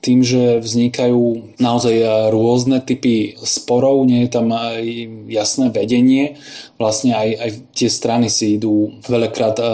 tým, 0.06 0.22
že 0.22 0.62
vznikajú 0.62 1.58
naozaj 1.58 2.30
rôzne 2.30 2.78
typy 2.86 3.34
sporov, 3.42 4.06
nie 4.06 4.30
je 4.30 4.30
tam 4.30 4.54
aj 4.54 4.86
jasné 5.26 5.74
vedenie. 5.74 6.38
Vlastne 6.78 7.18
aj, 7.18 7.30
aj 7.42 7.50
tie 7.74 7.90
strany 7.90 8.30
si 8.30 8.62
idú 8.62 8.94
veľakrát 9.10 9.58
uh, 9.58 9.68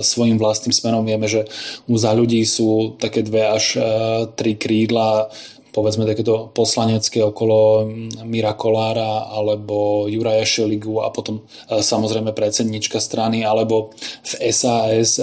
svojim 0.00 0.40
vlastným 0.40 0.72
smerom. 0.72 1.04
Vieme, 1.04 1.28
že 1.28 1.44
u 1.84 2.00
za 2.00 2.16
ľudí 2.16 2.40
sú 2.48 2.96
také 2.96 3.20
dve 3.20 3.44
až 3.44 3.76
uh, 3.76 3.84
tri 4.32 4.56
krídla 4.56 5.28
povedzme 5.74 6.06
takéto 6.06 6.54
poslanecké 6.54 7.18
okolo 7.18 7.90
Mira 8.22 8.54
Kolára 8.54 9.26
alebo 9.26 10.06
Juraja 10.06 10.46
Šeligu 10.46 11.02
a 11.02 11.10
potom 11.10 11.42
e, 11.42 11.82
samozrejme 11.82 12.30
predsednička 12.30 13.02
strany 13.02 13.42
alebo 13.42 13.90
v 14.22 14.32
SAS 14.54 15.18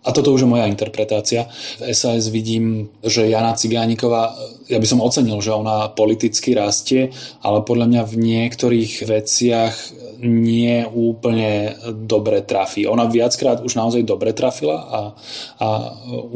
a 0.00 0.08
toto 0.16 0.32
už 0.32 0.48
je 0.48 0.52
moja 0.52 0.64
interpretácia. 0.64 1.44
V 1.76 1.92
SAS 1.92 2.32
vidím, 2.32 2.88
že 3.04 3.28
Jana 3.28 3.52
Cigániková, 3.52 4.32
ja 4.64 4.80
by 4.80 4.86
som 4.88 5.04
ocenil, 5.04 5.36
že 5.44 5.52
ona 5.52 5.92
politicky 5.92 6.56
rastie, 6.56 7.12
ale 7.44 7.60
podľa 7.60 7.86
mňa 7.90 8.02
v 8.08 8.14
niektorých 8.16 8.92
veciach 9.04 9.74
nie 10.20 10.84
úplne 10.84 11.74
dobre 12.04 12.44
trafí. 12.44 12.84
Ona 12.84 13.08
viackrát 13.08 13.64
už 13.64 13.72
naozaj 13.72 14.04
dobre 14.04 14.36
trafila 14.36 14.76
a, 14.76 15.00
a 15.56 15.68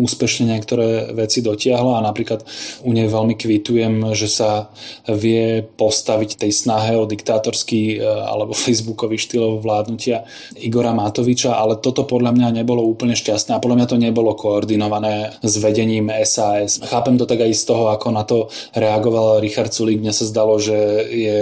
úspešne 0.01 0.49
niektoré 0.49 1.13
veci 1.13 1.45
dotiahla 1.45 2.01
a 2.01 2.07
napríklad 2.07 2.41
u 2.83 2.91
nej 2.97 3.05
veľmi 3.05 3.37
kvitujem, 3.37 4.17
že 4.17 4.29
sa 4.33 4.73
vie 5.05 5.61
postaviť 5.61 6.41
tej 6.41 6.53
snahe 6.53 6.97
o 6.97 7.05
diktátorský 7.05 8.01
e, 8.01 8.09
alebo 8.09 8.57
facebookový 8.65 9.21
štýl 9.21 9.61
vládnutia 9.61 10.25
Igora 10.57 10.97
Matoviča, 10.97 11.53
ale 11.53 11.77
toto 11.77 12.09
podľa 12.09 12.33
mňa 12.33 12.65
nebolo 12.65 12.81
úplne 12.81 13.13
šťastné 13.13 13.53
a 13.55 13.63
podľa 13.63 13.77
mňa 13.79 13.89
to 13.89 14.03
nebolo 14.03 14.35
koordinované 14.35 15.39
s 15.39 15.55
vedením 15.63 16.11
SAS. 16.27 16.83
Chápem 16.83 17.15
to 17.15 17.25
tak 17.25 17.47
aj 17.47 17.55
z 17.55 17.65
toho, 17.65 17.95
ako 17.95 18.09
na 18.11 18.27
to 18.27 18.51
reagoval 18.75 19.39
Richard 19.39 19.71
Sulík. 19.71 20.03
Mne 20.03 20.11
sa 20.11 20.27
zdalo, 20.27 20.59
že 20.59 20.77
je 21.09 21.39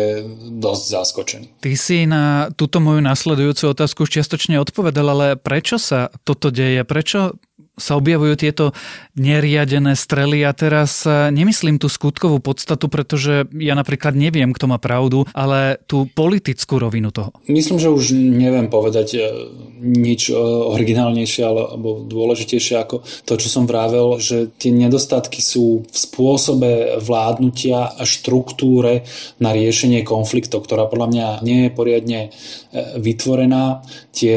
dosť 0.53 0.85
zaskočený. 0.93 1.47
Ty 1.65 1.73
si 1.75 2.05
na 2.05 2.53
túto 2.53 2.79
moju 2.85 3.01
nasledujúcu 3.01 3.73
otázku 3.73 4.05
už 4.05 4.21
čiastočne 4.21 4.61
odpovedal, 4.61 5.07
ale 5.09 5.27
prečo 5.41 5.81
sa 5.81 6.13
toto 6.23 6.53
deje? 6.53 6.85
Prečo 6.85 7.41
sa 7.81 7.97
objavujú 7.97 8.35
tieto 8.37 8.77
neriadené 9.17 9.97
strely 9.97 10.45
a 10.45 10.53
teraz 10.53 11.09
e, 11.09 11.33
nemyslím 11.33 11.81
tú 11.81 11.89
skutkovú 11.89 12.37
podstatu, 12.37 12.93
pretože 12.93 13.49
ja 13.57 13.73
napríklad 13.73 14.13
neviem, 14.13 14.53
kto 14.53 14.69
má 14.69 14.77
pravdu, 14.77 15.25
ale 15.33 15.81
tú 15.89 16.05
politickú 16.05 16.77
rovinu 16.77 17.09
toho. 17.09 17.33
Myslím, 17.49 17.81
že 17.81 17.89
už 17.89 18.13
neviem 18.13 18.69
povedať 18.69 19.09
e, 19.17 19.21
nič 19.81 20.29
e, 20.29 20.37
originálnejšie 20.69 21.43
alebo 21.49 22.05
dôležitejšie 22.05 22.77
ako 22.77 23.05
to, 23.25 23.33
čo 23.41 23.49
som 23.49 23.65
vravel, 23.65 24.21
že 24.21 24.53
tie 24.61 24.69
nedostatky 24.69 25.41
sú 25.41 25.89
v 25.89 25.97
spôsobe 25.97 27.01
vládnutia 27.01 27.97
a 27.97 28.03
štruktúre 28.05 29.09
na 29.41 29.57
riešenie 29.57 30.05
konfliktov, 30.05 30.69
ktorá 30.69 30.85
podľa 30.93 31.09
mňa 31.09 31.27
nie 31.41 31.69
je 31.69 31.71
poriadne 31.73 32.21
vytvorená. 32.97 33.85
Tie 34.13 34.37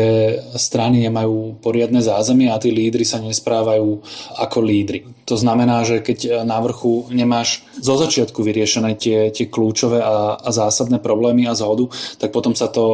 strany 0.60 1.08
nemajú 1.08 1.60
poriadne 1.63 2.04
zázemie 2.04 2.51
a 2.51 2.60
tí 2.60 2.72
lídry 2.72 3.08
sa 3.08 3.24
nesprávajú 3.24 4.04
ako 4.39 4.58
lídry. 4.60 5.08
To 5.25 5.39
znamená, 5.39 5.82
že 5.82 6.06
keď 6.06 6.46
na 6.46 6.62
vrchu 6.62 7.10
nemáš 7.10 7.65
zo 7.82 7.98
začiatku 7.98 8.46
vyriešené 8.46 8.94
tie, 8.94 9.34
tie 9.34 9.50
kľúčové 9.50 9.98
a, 9.98 10.38
a 10.38 10.50
zásadné 10.54 11.01
problémy 11.01 11.50
a 11.50 11.58
zhodu, 11.58 11.89
tak 12.22 12.30
potom 12.30 12.54
sa 12.54 12.70
to 12.70 12.86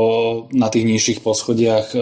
na 0.56 0.72
tých 0.72 0.88
nižších 0.88 1.20
poschodiach 1.20 1.92
e, 1.92 1.98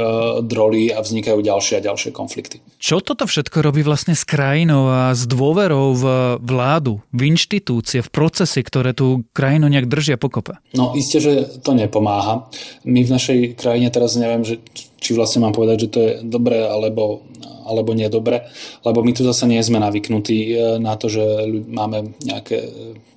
drolí 0.45 0.93
a 0.93 1.01
vznikajú 1.01 1.41
ďalšie 1.41 1.81
a 1.81 1.85
ďalšie 1.89 2.13
konflikty. 2.13 2.61
Čo 2.77 3.01
toto 3.01 3.25
všetko 3.25 3.65
robí 3.65 3.81
vlastne 3.81 4.13
s 4.13 4.21
krajinou 4.21 4.85
a 4.85 5.01
s 5.17 5.25
dôverou 5.25 5.97
v 5.97 6.05
vládu, 6.45 7.01
v 7.09 7.33
inštitúcie, 7.33 8.05
v 8.05 8.09
procesy, 8.13 8.61
ktoré 8.61 8.93
tú 8.93 9.25
krajinu 9.33 9.65
nejak 9.65 9.89
držia 9.89 10.15
pokope? 10.21 10.61
No 10.77 10.93
isté, 10.93 11.17
že 11.17 11.57
to 11.65 11.73
nepomáha. 11.73 12.45
My 12.85 13.01
v 13.01 13.09
našej 13.09 13.28
krajine 13.55 13.89
teraz 13.89 14.17
neviem, 14.19 14.43
že 14.43 14.59
či 14.99 15.15
vlastne 15.15 15.41
mám 15.43 15.55
povedať, 15.55 15.87
že 15.87 15.91
to 15.91 15.99
je 15.99 16.11
dobré 16.27 16.59
alebo, 16.65 17.23
alebo 17.63 17.95
nedobre, 17.95 18.45
lebo 18.83 18.99
my 19.01 19.11
tu 19.15 19.23
zase 19.23 19.47
nie 19.47 19.63
sme 19.63 19.79
navyknutí 19.79 20.37
e, 20.37 20.53
na 20.77 20.99
to, 20.99 21.07
že 21.07 21.23
máme 21.69 22.13
nejaké 22.19 22.67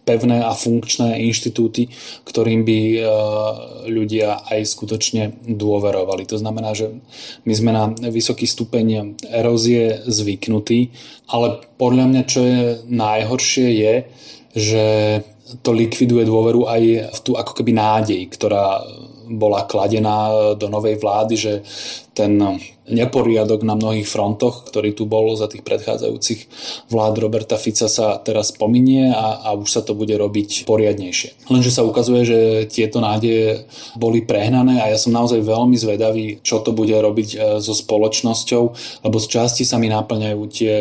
pevné 0.03 0.43
a 0.43 0.51
funkčné 0.55 1.23
inštitúty, 1.31 1.87
ktorým 2.27 2.67
by 2.67 2.79
e, 2.79 3.01
ľudia 3.91 4.43
aj 4.51 4.67
skutočne 4.67 5.43
dôverovali. 5.47 6.27
To 6.27 6.37
znamená, 6.39 6.75
že 6.75 6.91
my 7.47 7.53
sme 7.55 7.71
na 7.71 7.85
vysoký 8.11 8.47
stupeň 8.47 9.19
erózie 9.31 10.03
zvyknutí, 10.07 10.91
ale 11.31 11.63
podľa 11.79 12.05
mňa, 12.11 12.23
čo 12.27 12.41
je 12.43 12.61
najhoršie 12.91 13.69
je, 13.79 13.95
že 14.53 14.85
to 15.61 15.71
likviduje 15.77 16.25
dôveru 16.25 16.65
aj 16.65 16.83
v 17.13 17.19
tú 17.21 17.37
ako 17.37 17.53
keby 17.61 17.77
nádej, 17.77 18.21
ktorá 18.33 18.81
bola 19.29 19.63
kladená 19.63 20.31
do 20.55 20.69
novej 20.69 20.97
vlády, 20.97 21.37
že 21.37 21.63
ten 22.13 22.37
neporiadok 22.93 23.65
na 23.65 23.73
mnohých 23.73 24.05
frontoch, 24.05 24.69
ktorý 24.69 24.93
tu 24.93 25.09
bol 25.09 25.33
za 25.39 25.49
tých 25.49 25.65
predchádzajúcich 25.65 26.41
vlád 26.93 27.15
Roberta 27.23 27.57
Fica 27.57 27.89
sa 27.89 28.21
teraz 28.21 28.53
pominie 28.53 29.09
a, 29.15 29.49
a 29.49 29.57
už 29.57 29.69
sa 29.71 29.83
to 29.87 29.97
bude 29.97 30.13
robiť 30.13 30.69
poriadnejšie. 30.69 31.49
Lenže 31.49 31.73
sa 31.73 31.87
ukazuje, 31.87 32.23
že 32.27 32.39
tieto 32.69 33.01
nádeje 33.01 33.65
boli 33.97 34.21
prehnané 34.27 34.83
a 34.83 34.91
ja 34.93 34.99
som 35.01 35.15
naozaj 35.15 35.41
veľmi 35.41 35.79
zvedavý, 35.79 36.43
čo 36.45 36.61
to 36.61 36.75
bude 36.77 36.93
robiť 36.93 37.29
e, 37.33 37.39
so 37.65 37.73
spoločnosťou, 37.73 38.63
lebo 39.07 39.17
z 39.17 39.27
časti 39.31 39.65
sa 39.65 39.81
mi 39.81 39.89
naplňajú 39.89 40.41
tie 40.53 40.75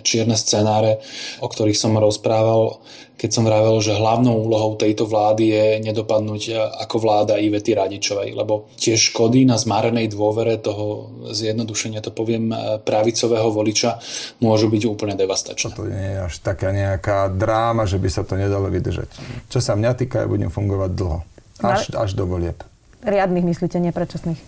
čierne 0.00 0.38
scenáre, 0.38 1.04
o 1.44 1.46
ktorých 1.50 1.76
som 1.76 1.98
rozprával 2.00 2.80
keď 3.22 3.30
som 3.30 3.46
vravel, 3.46 3.78
že 3.78 3.94
hlavnou 3.94 4.34
úlohou 4.34 4.74
tejto 4.74 5.06
vlády 5.06 5.44
je 5.46 5.66
nedopadnúť 5.86 6.42
e, 6.50 6.52
ako 6.58 6.96
vláda 6.98 7.38
Ivety 7.38 7.70
Radičovej, 7.70 8.34
lebo 8.34 8.66
tie 8.74 8.98
škody 8.98 9.46
na 9.46 9.54
zmarenej 9.54 10.10
dôvere 10.10 10.58
toho 10.62 11.10
zjednodušenia, 11.34 11.98
to 12.00 12.14
poviem, 12.14 12.54
e, 12.54 12.78
pravicového 12.80 13.50
voliča 13.50 13.98
môžu 14.38 14.70
byť 14.70 14.82
úplne 14.86 15.18
devastačné. 15.18 15.74
To 15.74 15.90
nie 15.90 16.16
je 16.16 16.18
až 16.30 16.34
taká 16.38 16.70
nejaká 16.70 17.28
dráma, 17.34 17.84
že 17.84 17.98
by 17.98 18.08
sa 18.08 18.22
to 18.22 18.38
nedalo 18.38 18.70
vydržať. 18.70 19.10
Čo 19.50 19.58
sa 19.58 19.74
mňa 19.74 19.98
týka, 19.98 20.22
ja 20.22 20.30
budem 20.30 20.48
fungovať 20.48 20.90
dlho. 20.94 21.18
Až, 21.62 21.94
až 21.94 22.10
do 22.18 22.26
volieb. 22.26 22.58
Riadných 23.02 23.46
myslíte, 23.46 23.78
nepredčasných? 23.78 24.38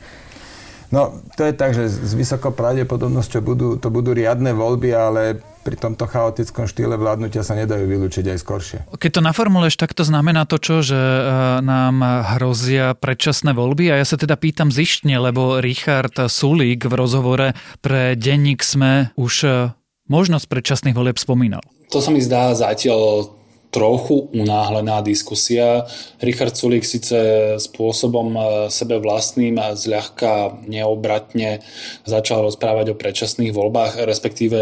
No, 0.94 1.22
to 1.34 1.42
je 1.42 1.54
tak, 1.54 1.74
že 1.74 1.90
s 1.90 2.12
vysokou 2.14 2.54
pravdepodobnosťou 2.54 3.40
budú, 3.42 3.68
to 3.82 3.90
budú 3.90 4.14
riadne 4.14 4.54
voľby, 4.54 4.94
ale 4.94 5.42
pri 5.64 5.80
tomto 5.80 6.04
chaotickom 6.04 6.68
štýle 6.68 7.00
vládnutia 7.00 7.40
sa 7.40 7.56
nedajú 7.56 7.88
vylúčiť 7.88 8.28
aj 8.28 8.38
skoršie. 8.44 8.78
Keď 8.92 9.10
to 9.16 9.22
naformuluješ, 9.24 9.80
tak 9.80 9.96
to 9.96 10.04
znamená 10.04 10.44
to 10.44 10.60
čo, 10.60 10.84
že 10.84 11.00
e, 11.00 11.22
nám 11.64 12.04
hrozia 12.36 12.92
predčasné 12.92 13.56
voľby 13.56 13.88
a 13.88 13.98
ja 13.98 14.06
sa 14.06 14.20
teda 14.20 14.36
pýtam 14.36 14.68
zištne, 14.68 15.16
lebo 15.16 15.64
Richard 15.64 16.14
Sulík 16.28 16.84
v 16.84 16.94
rozhovore 16.94 17.56
pre 17.80 18.12
denník 18.12 18.60
sme 18.60 19.10
už 19.16 19.34
e, 19.42 19.48
možnosť 20.12 20.46
predčasných 20.46 20.96
volieb 20.96 21.16
spomínal. 21.16 21.64
To 21.88 22.04
sa 22.04 22.12
mi 22.12 22.20
zdá 22.20 22.52
zatiaľ 22.52 23.32
trochu 23.74 24.30
unáhlená 24.30 25.02
diskusia. 25.02 25.82
Richard 26.22 26.54
Sulík 26.54 26.86
síce 26.86 27.18
spôsobom 27.58 28.28
e, 28.30 28.40
sebe 28.70 29.02
vlastným 29.02 29.58
a 29.58 29.74
zľahka 29.74 30.62
neobratne 30.70 31.58
začal 32.06 32.46
rozprávať 32.46 32.94
o 32.94 32.98
predčasných 32.98 33.50
voľbách, 33.50 34.06
respektíve 34.06 34.58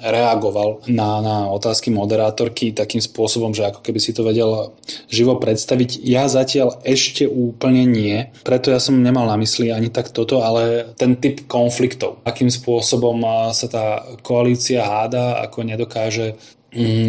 reagoval 0.00 0.88
na, 0.88 1.20
na 1.20 1.36
otázky 1.52 1.92
moderátorky 1.92 2.72
takým 2.72 3.04
spôsobom, 3.04 3.52
že 3.52 3.68
ako 3.68 3.84
keby 3.84 4.00
si 4.00 4.16
to 4.16 4.24
vedel 4.24 4.72
živo 5.12 5.36
predstaviť. 5.36 6.00
Ja 6.00 6.24
zatiaľ 6.32 6.80
ešte 6.88 7.28
úplne 7.28 7.84
nie, 7.84 8.32
preto 8.48 8.72
ja 8.72 8.80
som 8.80 8.96
nemal 8.96 9.28
na 9.28 9.36
mysli 9.36 9.68
ani 9.76 9.92
tak 9.92 10.08
toto, 10.08 10.40
ale 10.40 10.88
ten 10.96 11.20
typ 11.20 11.44
konfliktov. 11.44 12.24
Akým 12.24 12.48
spôsobom 12.48 13.20
e, 13.20 13.28
sa 13.52 13.68
tá 13.68 13.84
koalícia 14.24 14.88
háda, 14.88 15.44
ako 15.44 15.68
nedokáže 15.68 16.40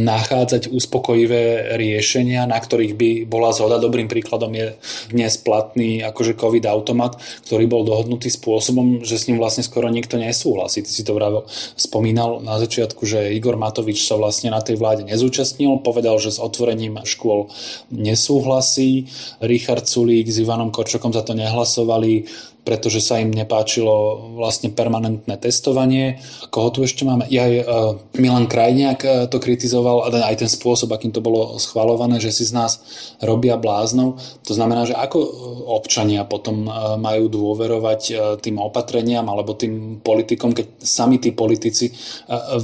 nachádzať 0.06 0.70
uspokojivé 0.70 1.74
riešenia, 1.74 2.46
na 2.46 2.62
ktorých 2.62 2.94
by 2.94 3.10
bola 3.26 3.50
zhoda. 3.50 3.82
Dobrým 3.82 4.06
príkladom 4.06 4.54
je 4.54 4.78
dnes 5.10 5.34
platný 5.42 6.06
akože 6.06 6.38
COVID 6.38 6.70
automat, 6.70 7.18
ktorý 7.50 7.66
bol 7.66 7.82
dohodnutý 7.82 8.30
spôsobom, 8.30 9.02
že 9.02 9.18
s 9.18 9.26
ním 9.26 9.42
vlastne 9.42 9.66
skoro 9.66 9.90
nikto 9.90 10.22
nesúhlasí. 10.22 10.86
Ty 10.86 10.92
si 10.94 11.02
to 11.02 11.18
vravel, 11.18 11.50
spomínal 11.74 12.46
na 12.46 12.62
začiatku, 12.62 13.02
že 13.10 13.34
Igor 13.34 13.58
Matovič 13.58 14.06
sa 14.06 14.22
vlastne 14.22 14.54
na 14.54 14.62
tej 14.62 14.78
vláde 14.78 15.02
nezúčastnil, 15.10 15.82
povedal, 15.82 16.22
že 16.22 16.38
s 16.38 16.42
otvorením 16.42 17.02
škôl 17.02 17.50
nesúhlasí. 17.90 19.10
Richard 19.42 19.90
Sulík 19.90 20.30
s 20.30 20.38
Ivanom 20.38 20.70
Korčokom 20.70 21.10
za 21.10 21.26
to 21.26 21.34
nehlasovali 21.34 22.30
pretože 22.66 23.00
sa 23.00 23.22
im 23.22 23.30
nepáčilo 23.30 24.34
vlastne 24.36 24.74
permanentné 24.74 25.38
testovanie. 25.38 26.18
Koho 26.50 26.74
tu 26.74 26.82
ešte 26.82 27.06
máme? 27.06 27.30
Ja 27.30 27.46
uh, 27.46 28.02
Milan 28.18 28.50
Krajniak 28.50 29.00
uh, 29.06 29.12
to 29.30 29.38
kritizoval 29.38 30.10
aj 30.10 30.42
ten 30.42 30.50
spôsob, 30.50 30.90
akým 30.92 31.14
to 31.14 31.22
bolo 31.22 31.62
schvalované, 31.62 32.18
že 32.18 32.34
si 32.34 32.44
z 32.50 32.58
nás 32.58 32.82
robia 33.22 33.56
bláznov. 33.56 34.18
To 34.50 34.54
znamená, 34.58 34.90
že 34.90 34.98
ako 34.98 35.22
občania 35.70 36.26
potom 36.26 36.66
majú 36.98 37.30
dôverovať 37.30 38.02
tým 38.42 38.58
opatreniam 38.58 39.30
alebo 39.30 39.54
tým 39.54 40.02
politikom, 40.02 40.58
keď 40.58 40.82
sami 40.82 41.22
tí 41.22 41.30
politici 41.30 41.94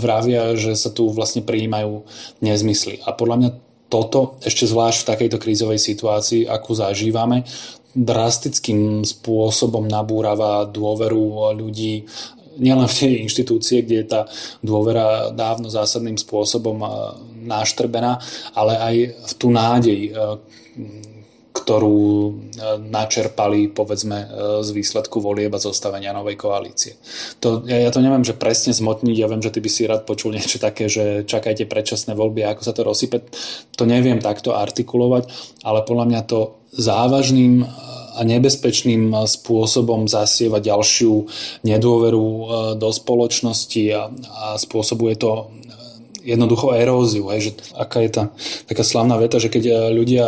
vravia, 0.02 0.58
že 0.58 0.74
sa 0.74 0.90
tu 0.90 1.14
vlastne 1.14 1.46
prijímajú 1.46 2.02
nezmysly. 2.42 3.06
A 3.06 3.14
podľa 3.14 3.38
mňa 3.38 3.50
toto, 3.92 4.40
ešte 4.40 4.64
zvlášť 4.64 5.04
v 5.04 5.10
takejto 5.12 5.38
krízovej 5.38 5.80
situácii, 5.84 6.48
akú 6.48 6.72
zažívame, 6.72 7.44
drastickým 7.92 9.04
spôsobom 9.04 9.84
nabúrava 9.88 10.64
dôveru 10.68 11.56
ľudí 11.56 12.08
nielen 12.60 12.88
v 12.88 12.98
tej 12.98 13.14
inštitúcie, 13.24 13.84
kde 13.84 13.96
je 14.04 14.08
tá 14.08 14.22
dôvera 14.60 15.32
dávno 15.32 15.72
zásadným 15.72 16.20
spôsobom 16.20 16.78
náštrbená, 17.42 18.22
ale 18.54 18.74
aj 18.78 18.96
v 19.18 19.34
tú 19.40 19.48
nádej, 19.50 20.00
e, 20.08 20.38
ktorú 21.72 22.04
e, 22.04 22.32
načerpali 22.92 23.72
povedzme 23.72 24.18
e, 24.20 24.28
z 24.60 24.70
výsledku 24.76 25.24
volieb 25.24 25.56
a 25.56 25.64
zostavenia 25.64 26.12
novej 26.12 26.36
koalície. 26.36 27.00
To, 27.40 27.64
ja, 27.64 27.88
ja 27.88 27.92
to 27.96 28.04
neviem, 28.04 28.28
že 28.28 28.36
presne 28.36 28.76
zmotniť, 28.76 29.16
ja 29.16 29.32
viem, 29.32 29.40
že 29.40 29.56
ty 29.56 29.64
by 29.64 29.70
si 29.72 29.88
rád 29.88 30.04
počul 30.04 30.36
niečo 30.36 30.60
také, 30.60 30.92
že 30.92 31.24
čakajte 31.24 31.72
predčasné 31.72 32.12
voľby, 32.12 32.44
ako 32.44 32.62
sa 32.68 32.76
to 32.76 32.84
rozsype. 32.84 33.24
To 33.80 33.88
neviem 33.88 34.20
takto 34.20 34.52
artikulovať, 34.52 35.32
ale 35.64 35.88
podľa 35.88 36.06
mňa 36.12 36.22
to 36.28 36.60
závažným 36.76 37.64
a 38.12 38.28
nebezpečným 38.28 39.16
spôsobom 39.24 40.12
zasieva 40.12 40.60
ďalšiu 40.60 41.32
nedôveru 41.64 42.26
e, 42.28 42.44
do 42.76 42.92
spoločnosti 42.92 43.84
a, 43.96 44.12
a 44.12 44.46
spôsobuje 44.60 45.16
to 45.16 45.48
jednoducho 46.20 46.76
eróziu. 46.76 47.32
Hej, 47.32 47.40
že 47.48 47.52
aká 47.80 48.04
je 48.04 48.12
tá 48.12 48.24
taká 48.68 48.84
slavná 48.84 49.16
veta, 49.16 49.40
že 49.40 49.48
keď 49.48 49.64
e, 49.72 49.74
ľudia 49.96 50.28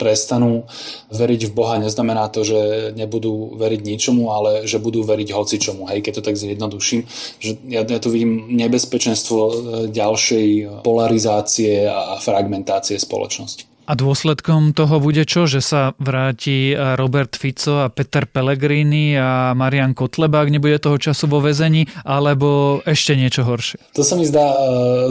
prestanú 0.00 0.64
veriť 1.12 1.52
v 1.52 1.52
Boha, 1.52 1.76
neznamená 1.76 2.32
to, 2.32 2.40
že 2.40 2.92
nebudú 2.96 3.54
veriť 3.60 3.80
ničomu, 3.84 4.32
ale 4.32 4.64
že 4.64 4.80
budú 4.80 5.04
veriť 5.04 5.28
hocičomu. 5.30 5.84
Hej, 5.92 6.00
keď 6.00 6.12
to 6.18 6.26
tak 6.32 6.40
zjednoduším. 6.40 7.04
Že 7.38 7.50
ja, 7.68 7.84
ja 7.84 8.00
tu 8.00 8.08
vidím 8.08 8.48
nebezpečenstvo 8.56 9.38
e, 9.38 9.52
ďalšej 9.92 10.48
polarizácie 10.82 11.84
a 11.84 12.16
fragmentácie 12.18 12.96
spoločnosti. 12.96 13.69
A 13.86 13.98
dôsledkom 13.98 14.76
toho 14.76 15.02
bude 15.02 15.24
čo? 15.26 15.50
Že 15.50 15.60
sa 15.64 15.80
vráti 15.98 16.76
Robert 16.76 17.34
Fico 17.34 17.82
a 17.82 17.90
Peter 17.90 18.28
Pellegrini 18.28 19.18
a 19.18 19.56
Marian 19.56 19.96
Kotleba, 19.96 20.44
ak 20.44 20.52
nebude 20.52 20.78
toho 20.78 21.00
času 21.00 21.26
vo 21.26 21.42
väzení, 21.42 21.90
alebo 22.06 22.80
ešte 22.86 23.18
niečo 23.18 23.42
horšie? 23.42 23.94
To 23.98 24.06
sa 24.06 24.14
mi 24.14 24.28
zdá 24.28 24.46
e, 24.46 24.56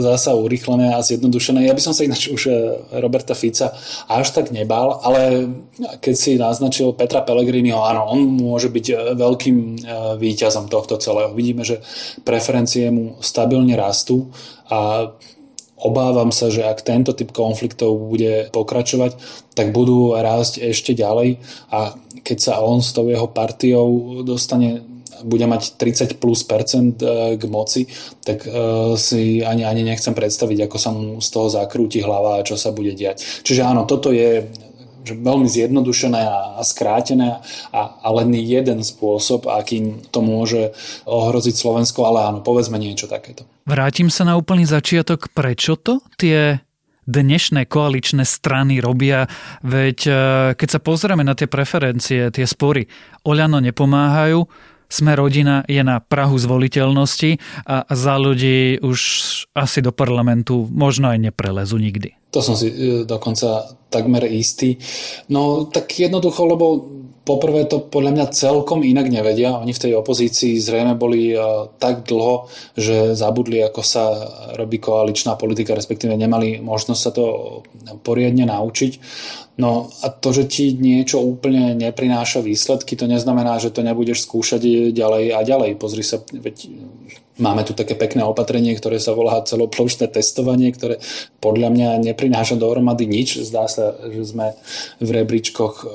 zasa 0.00 0.32
urychlené 0.32 0.96
a 0.96 1.04
zjednodušené. 1.04 1.68
Ja 1.68 1.76
by 1.76 1.82
som 1.82 1.92
sa 1.92 2.08
ináč 2.08 2.32
už 2.32 2.42
e, 2.48 2.52
Roberta 3.02 3.36
Fica 3.36 3.76
až 4.08 4.32
tak 4.32 4.48
nebal, 4.54 5.02
ale 5.04 5.50
keď 6.00 6.14
si 6.16 6.40
naznačil 6.40 6.96
Petra 6.96 7.20
Pellegriniho, 7.20 7.84
áno, 7.84 8.08
on 8.08 8.20
môže 8.38 8.72
byť 8.72 9.16
veľkým 9.16 9.56
víťazom 10.16 10.72
tohto 10.72 10.96
celého. 10.96 11.32
Vidíme, 11.36 11.64
že 11.64 11.84
preferencie 12.24 12.88
mu 12.88 13.20
stabilne 13.20 13.76
rastú 13.76 14.28
a 14.68 15.10
Obávam 15.80 16.28
sa, 16.28 16.52
že 16.52 16.64
ak 16.64 16.84
tento 16.84 17.16
typ 17.16 17.32
konfliktov 17.32 17.96
bude 17.96 18.52
pokračovať, 18.52 19.16
tak 19.56 19.72
budú 19.72 20.12
rásť 20.12 20.60
ešte 20.60 20.92
ďalej 20.92 21.40
a 21.72 21.96
keď 22.20 22.38
sa 22.38 22.54
on 22.60 22.84
s 22.84 22.92
tou 22.92 23.08
jeho 23.08 23.28
partiou 23.32 24.20
dostane 24.22 24.84
bude 25.24 25.44
mať 25.44 25.76
30 25.76 26.16
plus 26.16 26.40
percent 26.44 26.96
e, 27.02 27.36
k 27.36 27.42
moci, 27.44 27.84
tak 28.24 28.44
uh, 28.48 28.96
si 28.96 29.44
ani, 29.44 29.68
ani 29.68 29.84
nechcem 29.84 30.16
predstaviť, 30.16 30.64
ako 30.64 30.76
sa 30.80 30.90
mu 30.96 31.20
z 31.20 31.28
toho 31.28 31.48
zakrúti 31.52 32.00
hlava 32.00 32.40
a 32.40 32.46
čo 32.46 32.56
sa 32.56 32.72
bude 32.72 32.96
diať. 32.96 33.44
Čiže 33.44 33.62
áno, 33.64 33.84
toto 33.84 34.12
je 34.16 34.48
že 35.10 35.18
veľmi 35.18 35.50
zjednodušené 35.50 36.20
a, 36.22 36.38
a 36.58 36.62
skrátené 36.62 37.42
a, 37.74 37.80
a 37.98 38.08
len 38.22 38.30
jeden 38.38 38.86
spôsob, 38.86 39.50
akým 39.50 40.06
to 40.14 40.22
môže 40.22 40.70
ohroziť 41.10 41.54
Slovensko, 41.58 42.06
ale 42.06 42.30
áno, 42.30 42.38
povedzme 42.46 42.78
niečo 42.78 43.10
takéto. 43.10 43.42
Vrátim 43.66 44.08
sa 44.08 44.22
na 44.22 44.38
úplný 44.38 44.66
začiatok. 44.66 45.30
Prečo 45.34 45.74
to 45.74 46.02
tie 46.14 46.62
dnešné 47.10 47.66
koaličné 47.66 48.22
strany 48.22 48.78
robia, 48.78 49.26
veď 49.66 49.98
e, 50.06 50.12
keď 50.54 50.68
sa 50.70 50.80
pozrieme 50.80 51.26
na 51.26 51.34
tie 51.34 51.50
preferencie, 51.50 52.30
tie 52.30 52.46
spory, 52.46 52.86
Oľano 53.26 53.58
nepomáhajú, 53.58 54.46
sme 54.90 55.14
rodina 55.14 55.62
je 55.70 55.80
na 55.86 56.02
Prahu 56.02 56.34
zvoliteľnosti 56.34 57.38
a 57.62 57.86
za 57.86 58.14
ľudí 58.18 58.82
už 58.82 58.98
asi 59.54 59.78
do 59.80 59.94
parlamentu 59.94 60.66
možno 60.66 61.14
aj 61.14 61.30
neprelezu 61.30 61.78
nikdy. 61.78 62.19
To 62.30 62.38
som 62.38 62.54
si 62.54 62.70
e, 62.70 62.74
dokonca 63.06 63.74
takmer 63.90 64.26
istý. 64.30 64.78
No 65.34 65.66
tak 65.66 65.90
jednoducho, 65.98 66.46
lebo 66.46 66.66
poprvé 67.26 67.68
to 67.68 67.84
podľa 67.84 68.10
mňa 68.16 68.34
celkom 68.34 68.82
inak 68.82 69.06
nevedia. 69.12 69.54
Oni 69.54 69.70
v 69.70 69.82
tej 69.82 69.92
opozícii 69.98 70.58
zrejme 70.58 70.94
boli 70.98 71.30
e, 71.30 71.38
tak 71.78 72.06
dlho, 72.06 72.50
že 72.74 73.14
zabudli, 73.14 73.62
ako 73.62 73.82
sa 73.84 74.04
robí 74.56 74.82
koaličná 74.82 75.36
politika, 75.36 75.76
respektíve 75.76 76.14
nemali 76.16 76.58
možnosť 76.58 77.00
sa 77.00 77.10
to 77.14 77.24
poriadne 78.02 78.46
naučiť. 78.46 78.92
No 79.60 79.92
a 80.00 80.08
to, 80.08 80.32
že 80.32 80.48
ti 80.48 80.72
niečo 80.72 81.20
úplne 81.20 81.76
neprináša 81.76 82.40
výsledky, 82.40 82.96
to 82.96 83.04
neznamená, 83.04 83.60
že 83.60 83.68
to 83.68 83.84
nebudeš 83.84 84.24
skúšať 84.24 84.90
ďalej 84.96 85.36
a 85.36 85.40
ďalej. 85.44 85.76
Pozri 85.76 86.00
sa, 86.00 86.16
veď 86.24 86.72
máme 87.40 87.64
tu 87.64 87.72
také 87.72 87.96
pekné 87.96 88.22
opatrenie, 88.22 88.76
ktoré 88.76 89.00
sa 89.00 89.16
volá 89.16 89.40
celoplošné 89.40 90.12
testovanie, 90.12 90.70
ktoré 90.70 91.00
podľa 91.40 91.72
mňa 91.72 91.88
neprináša 92.12 92.60
dohromady 92.60 93.08
nič. 93.08 93.40
Zdá 93.40 93.66
sa, 93.66 93.96
že 94.12 94.22
sme 94.28 94.52
v 95.00 95.08
rebríčkoch 95.08 95.74
eh, 95.80 95.88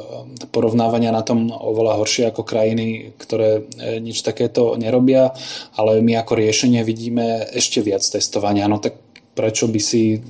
porovnávania 0.50 1.14
na 1.14 1.22
tom 1.22 1.54
oveľa 1.54 2.02
horšie 2.02 2.34
ako 2.34 2.42
krajiny, 2.42 3.14
ktoré 3.22 3.62
eh, 3.62 4.02
nič 4.02 4.26
takéto 4.26 4.74
nerobia, 4.76 5.32
ale 5.78 6.02
my 6.02 6.18
ako 6.20 6.34
riešenie 6.42 6.82
vidíme 6.82 7.46
ešte 7.54 7.86
viac 7.86 8.02
testovania. 8.02 8.66
No 8.66 8.82
tak 8.82 9.05
prečo 9.36 9.68
by 9.68 9.82
si 9.84 10.24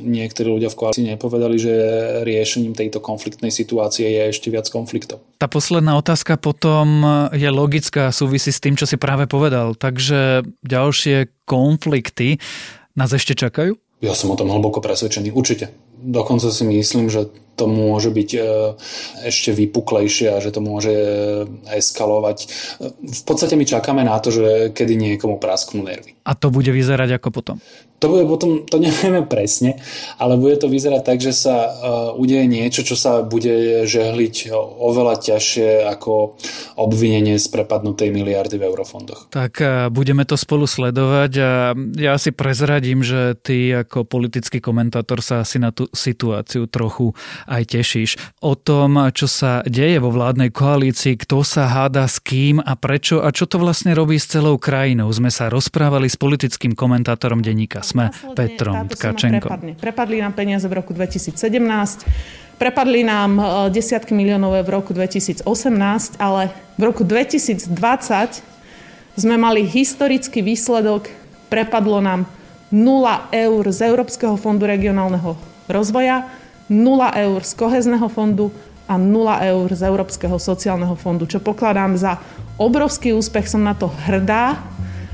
niektorí 0.00 0.50
ľudia 0.50 0.68
v 0.68 0.76
koalícii 0.76 1.06
nepovedali, 1.14 1.56
že 1.56 1.72
riešením 2.26 2.74
tejto 2.74 2.98
konfliktnej 2.98 3.54
situácie 3.54 4.10
je 4.10 4.22
ešte 4.34 4.50
viac 4.50 4.66
konfliktov. 4.66 5.22
Tá 5.38 5.46
posledná 5.46 5.94
otázka 5.96 6.36
potom 6.36 7.06
je 7.30 7.48
logická, 7.48 8.10
súvisí 8.10 8.50
s 8.50 8.58
tým, 8.58 8.74
čo 8.74 8.84
si 8.84 8.98
práve 8.98 9.30
povedal. 9.30 9.78
Takže 9.78 10.42
ďalšie 10.66 11.46
konflikty 11.46 12.42
nás 12.98 13.14
ešte 13.14 13.38
čakajú? 13.38 13.78
Ja 14.00 14.16
som 14.16 14.32
o 14.32 14.36
tom 14.36 14.48
hlboko 14.48 14.80
presvedčený, 14.80 15.30
určite. 15.30 15.70
Dokonca 16.00 16.48
si 16.48 16.64
myslím, 16.64 17.12
že 17.12 17.28
to 17.60 17.68
môže 17.68 18.08
byť 18.08 18.30
ešte 19.28 19.52
vypuklejšie 19.52 20.32
a 20.32 20.40
že 20.40 20.48
to 20.48 20.64
môže 20.64 20.96
eskalovať. 21.68 22.48
V 23.04 23.22
podstate 23.28 23.52
my 23.52 23.68
čakáme 23.68 24.00
na 24.00 24.16
to, 24.16 24.32
že 24.32 24.72
kedy 24.72 24.96
niekomu 24.96 25.36
prasknú 25.36 25.84
nervy. 25.84 26.16
A 26.24 26.32
to 26.32 26.48
bude 26.48 26.72
vyzerať 26.72 27.20
ako 27.20 27.28
potom? 27.28 27.56
To 28.00 28.08
bude 28.08 28.24
potom, 28.24 28.64
to 28.64 28.80
nevieme 28.80 29.28
presne, 29.28 29.76
ale 30.16 30.40
bude 30.40 30.56
to 30.56 30.72
vyzerať 30.72 31.04
tak, 31.04 31.18
že 31.20 31.36
sa 31.36 31.68
uh, 31.68 31.68
udeje 32.16 32.48
niečo, 32.48 32.80
čo 32.80 32.96
sa 32.96 33.20
bude 33.20 33.84
žehliť 33.84 34.48
oveľa 34.56 35.20
ťažšie 35.20 35.84
ako 35.84 36.40
obvinenie 36.80 37.36
z 37.36 37.44
prepadnutej 37.52 38.08
miliardy 38.08 38.56
v 38.56 38.64
eurofondoch. 38.72 39.28
Tak 39.28 39.60
budeme 39.92 40.24
to 40.24 40.40
spolu 40.40 40.64
sledovať 40.64 41.32
a 41.44 41.76
ja 42.00 42.16
si 42.16 42.32
prezradím, 42.32 43.04
že 43.04 43.36
ty 43.36 43.68
ako 43.84 44.08
politický 44.08 44.64
komentátor 44.64 45.20
sa 45.20 45.44
asi 45.44 45.60
na 45.60 45.76
tú 45.76 45.89
situáciu 45.92 46.64
trochu 46.66 47.12
aj 47.46 47.62
tešíš. 47.76 48.16
O 48.40 48.56
tom, 48.56 48.96
čo 49.12 49.28
sa 49.28 49.60
deje 49.68 50.00
vo 50.00 50.08
vládnej 50.08 50.48
koalícii, 50.48 51.20
kto 51.20 51.44
sa 51.44 51.68
háda 51.68 52.08
s 52.08 52.22
kým 52.22 52.62
a 52.62 52.72
prečo 52.78 53.20
a 53.20 53.28
čo 53.30 53.44
to 53.44 53.60
vlastne 53.60 53.92
robí 53.92 54.16
s 54.16 54.30
celou 54.30 54.56
krajinou. 54.56 55.10
Sme 55.12 55.28
sa 55.28 55.52
rozprávali 55.52 56.08
s 56.08 56.16
politickým 56.16 56.72
komentátorom 56.72 57.44
denníka 57.44 57.82
sme 57.82 58.14
Petrom 58.38 58.86
Tkačenkom. 58.86 59.76
Prepadli. 59.76 60.22
nám 60.22 60.34
peniaze 60.36 60.66
v 60.70 60.74
roku 60.78 60.94
2017, 60.94 61.34
prepadli 62.60 63.02
nám 63.02 63.30
e, 63.36 63.42
desiatky 63.74 64.14
miliónov 64.14 64.62
v 64.62 64.70
roku 64.70 64.94
2018, 64.94 65.42
ale 66.22 66.54
v 66.78 66.82
roku 66.86 67.02
2020 67.02 67.72
sme 69.18 69.36
mali 69.36 69.66
historický 69.66 70.40
výsledok, 70.40 71.10
prepadlo 71.50 71.98
nám 71.98 72.30
0 72.70 73.34
eur 73.34 73.64
z 73.66 73.78
Európskeho 73.90 74.38
fondu 74.38 74.70
regionálneho 74.70 75.49
rozvoja, 75.70 76.26
0 76.70 77.10
eur 77.18 77.40
z 77.42 77.52
kohezného 77.58 78.06
fondu 78.06 78.54
a 78.86 78.98
0 78.98 79.06
eur 79.42 79.68
z 79.70 79.82
Európskeho 79.86 80.38
sociálneho 80.38 80.94
fondu, 80.94 81.26
čo 81.26 81.42
pokladám 81.42 81.98
za 81.98 82.18
obrovský 82.58 83.14
úspech. 83.14 83.46
Som 83.50 83.66
na 83.66 83.74
to 83.74 83.90
hrdá 84.06 84.58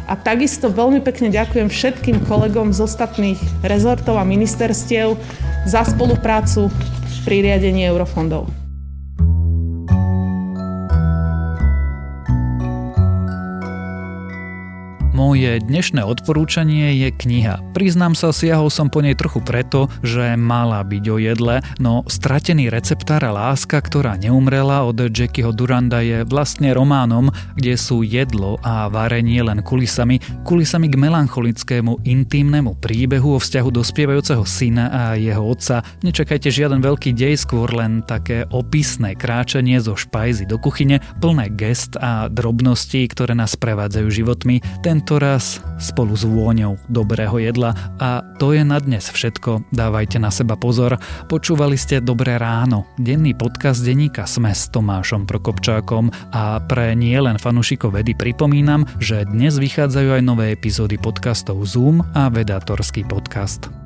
a 0.06 0.14
takisto 0.14 0.68
veľmi 0.70 1.02
pekne 1.02 1.32
ďakujem 1.32 1.68
všetkým 1.68 2.24
kolegom 2.28 2.70
z 2.70 2.84
ostatných 2.84 3.40
rezortov 3.64 4.20
a 4.20 4.24
ministerstiev 4.24 5.18
za 5.66 5.82
spoluprácu 5.82 6.70
pri 7.26 7.42
riadení 7.42 7.88
eurofondov. 7.90 8.65
Moje 15.16 15.64
dnešné 15.64 16.04
odporúčanie 16.04 16.92
je 17.00 17.08
kniha. 17.08 17.72
Priznám 17.72 18.12
sa, 18.12 18.36
siahol 18.36 18.68
som 18.68 18.92
po 18.92 19.00
nej 19.00 19.16
trochu 19.16 19.40
preto, 19.40 19.88
že 20.04 20.36
mala 20.36 20.84
byť 20.84 21.04
o 21.08 21.16
jedle, 21.16 21.64
no 21.80 22.04
Stratený 22.04 22.68
receptár 22.68 23.24
a 23.24 23.32
láska, 23.32 23.80
ktorá 23.80 24.20
neumrela 24.20 24.84
od 24.84 25.08
Jackieho 25.08 25.56
Duranda 25.56 26.04
je 26.04 26.20
vlastne 26.28 26.76
románom, 26.76 27.32
kde 27.56 27.80
sú 27.80 28.04
jedlo 28.04 28.60
a 28.60 28.92
varenie 28.92 29.40
len 29.40 29.64
kulisami, 29.64 30.20
kulisami 30.44 30.92
k 30.92 31.00
melancholickému 31.00 32.04
intimnému 32.04 32.76
príbehu 32.76 33.40
o 33.40 33.40
vzťahu 33.40 33.72
dospievajúceho 33.72 34.44
syna 34.44 34.92
a 34.92 35.02
jeho 35.16 35.40
otca. 35.40 35.80
Nečakajte 36.04 36.52
žiaden 36.52 36.84
veľký 36.84 37.16
dej, 37.16 37.40
skôr 37.40 37.72
len 37.72 38.04
také 38.04 38.44
opisné 38.52 39.16
kráčanie 39.16 39.80
zo 39.80 39.96
špajzy 39.96 40.44
do 40.44 40.60
kuchyne, 40.60 41.00
plné 41.24 41.48
gest 41.56 41.96
a 42.04 42.28
drobností, 42.28 43.08
ktoré 43.08 43.32
nás 43.32 43.56
prevádzajú 43.56 44.08
životmi. 44.12 44.60
Ten 44.84 45.05
raz 45.14 45.62
spolu 45.78 46.18
s 46.18 46.26
vôňou 46.26 46.74
dobrého 46.90 47.38
jedla. 47.38 47.70
A 48.02 48.26
to 48.42 48.50
je 48.50 48.66
na 48.66 48.82
dnes 48.82 49.06
všetko. 49.06 49.70
Dávajte 49.70 50.18
na 50.18 50.34
seba 50.34 50.58
pozor. 50.58 50.98
Počúvali 51.30 51.78
ste 51.78 52.02
Dobré 52.02 52.34
ráno, 52.34 52.90
denný 52.98 53.38
podcast 53.38 53.86
denníka 53.86 54.26
Sme 54.26 54.50
s 54.50 54.66
Tomášom 54.74 55.30
Prokopčákom 55.30 56.10
a 56.34 56.58
pre 56.66 56.98
nie 56.98 57.14
len 57.14 57.38
fanúšikov 57.38 57.94
vedy 57.94 58.18
pripomínam, 58.18 58.82
že 58.98 59.22
dnes 59.22 59.62
vychádzajú 59.62 60.18
aj 60.18 60.22
nové 60.26 60.50
epizódy 60.50 60.98
podcastov 60.98 61.62
Zoom 61.62 62.02
a 62.18 62.26
Vedátorský 62.26 63.06
podcast. 63.06 63.85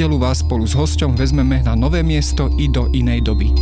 nedelu 0.00 0.16
vás 0.16 0.40
spolu 0.40 0.64
s 0.64 0.72
hosťom 0.72 1.12
vezmeme 1.12 1.60
na 1.60 1.76
nové 1.76 2.00
miesto 2.00 2.48
i 2.56 2.72
do 2.72 2.88
inej 2.88 3.20
doby. 3.20 3.52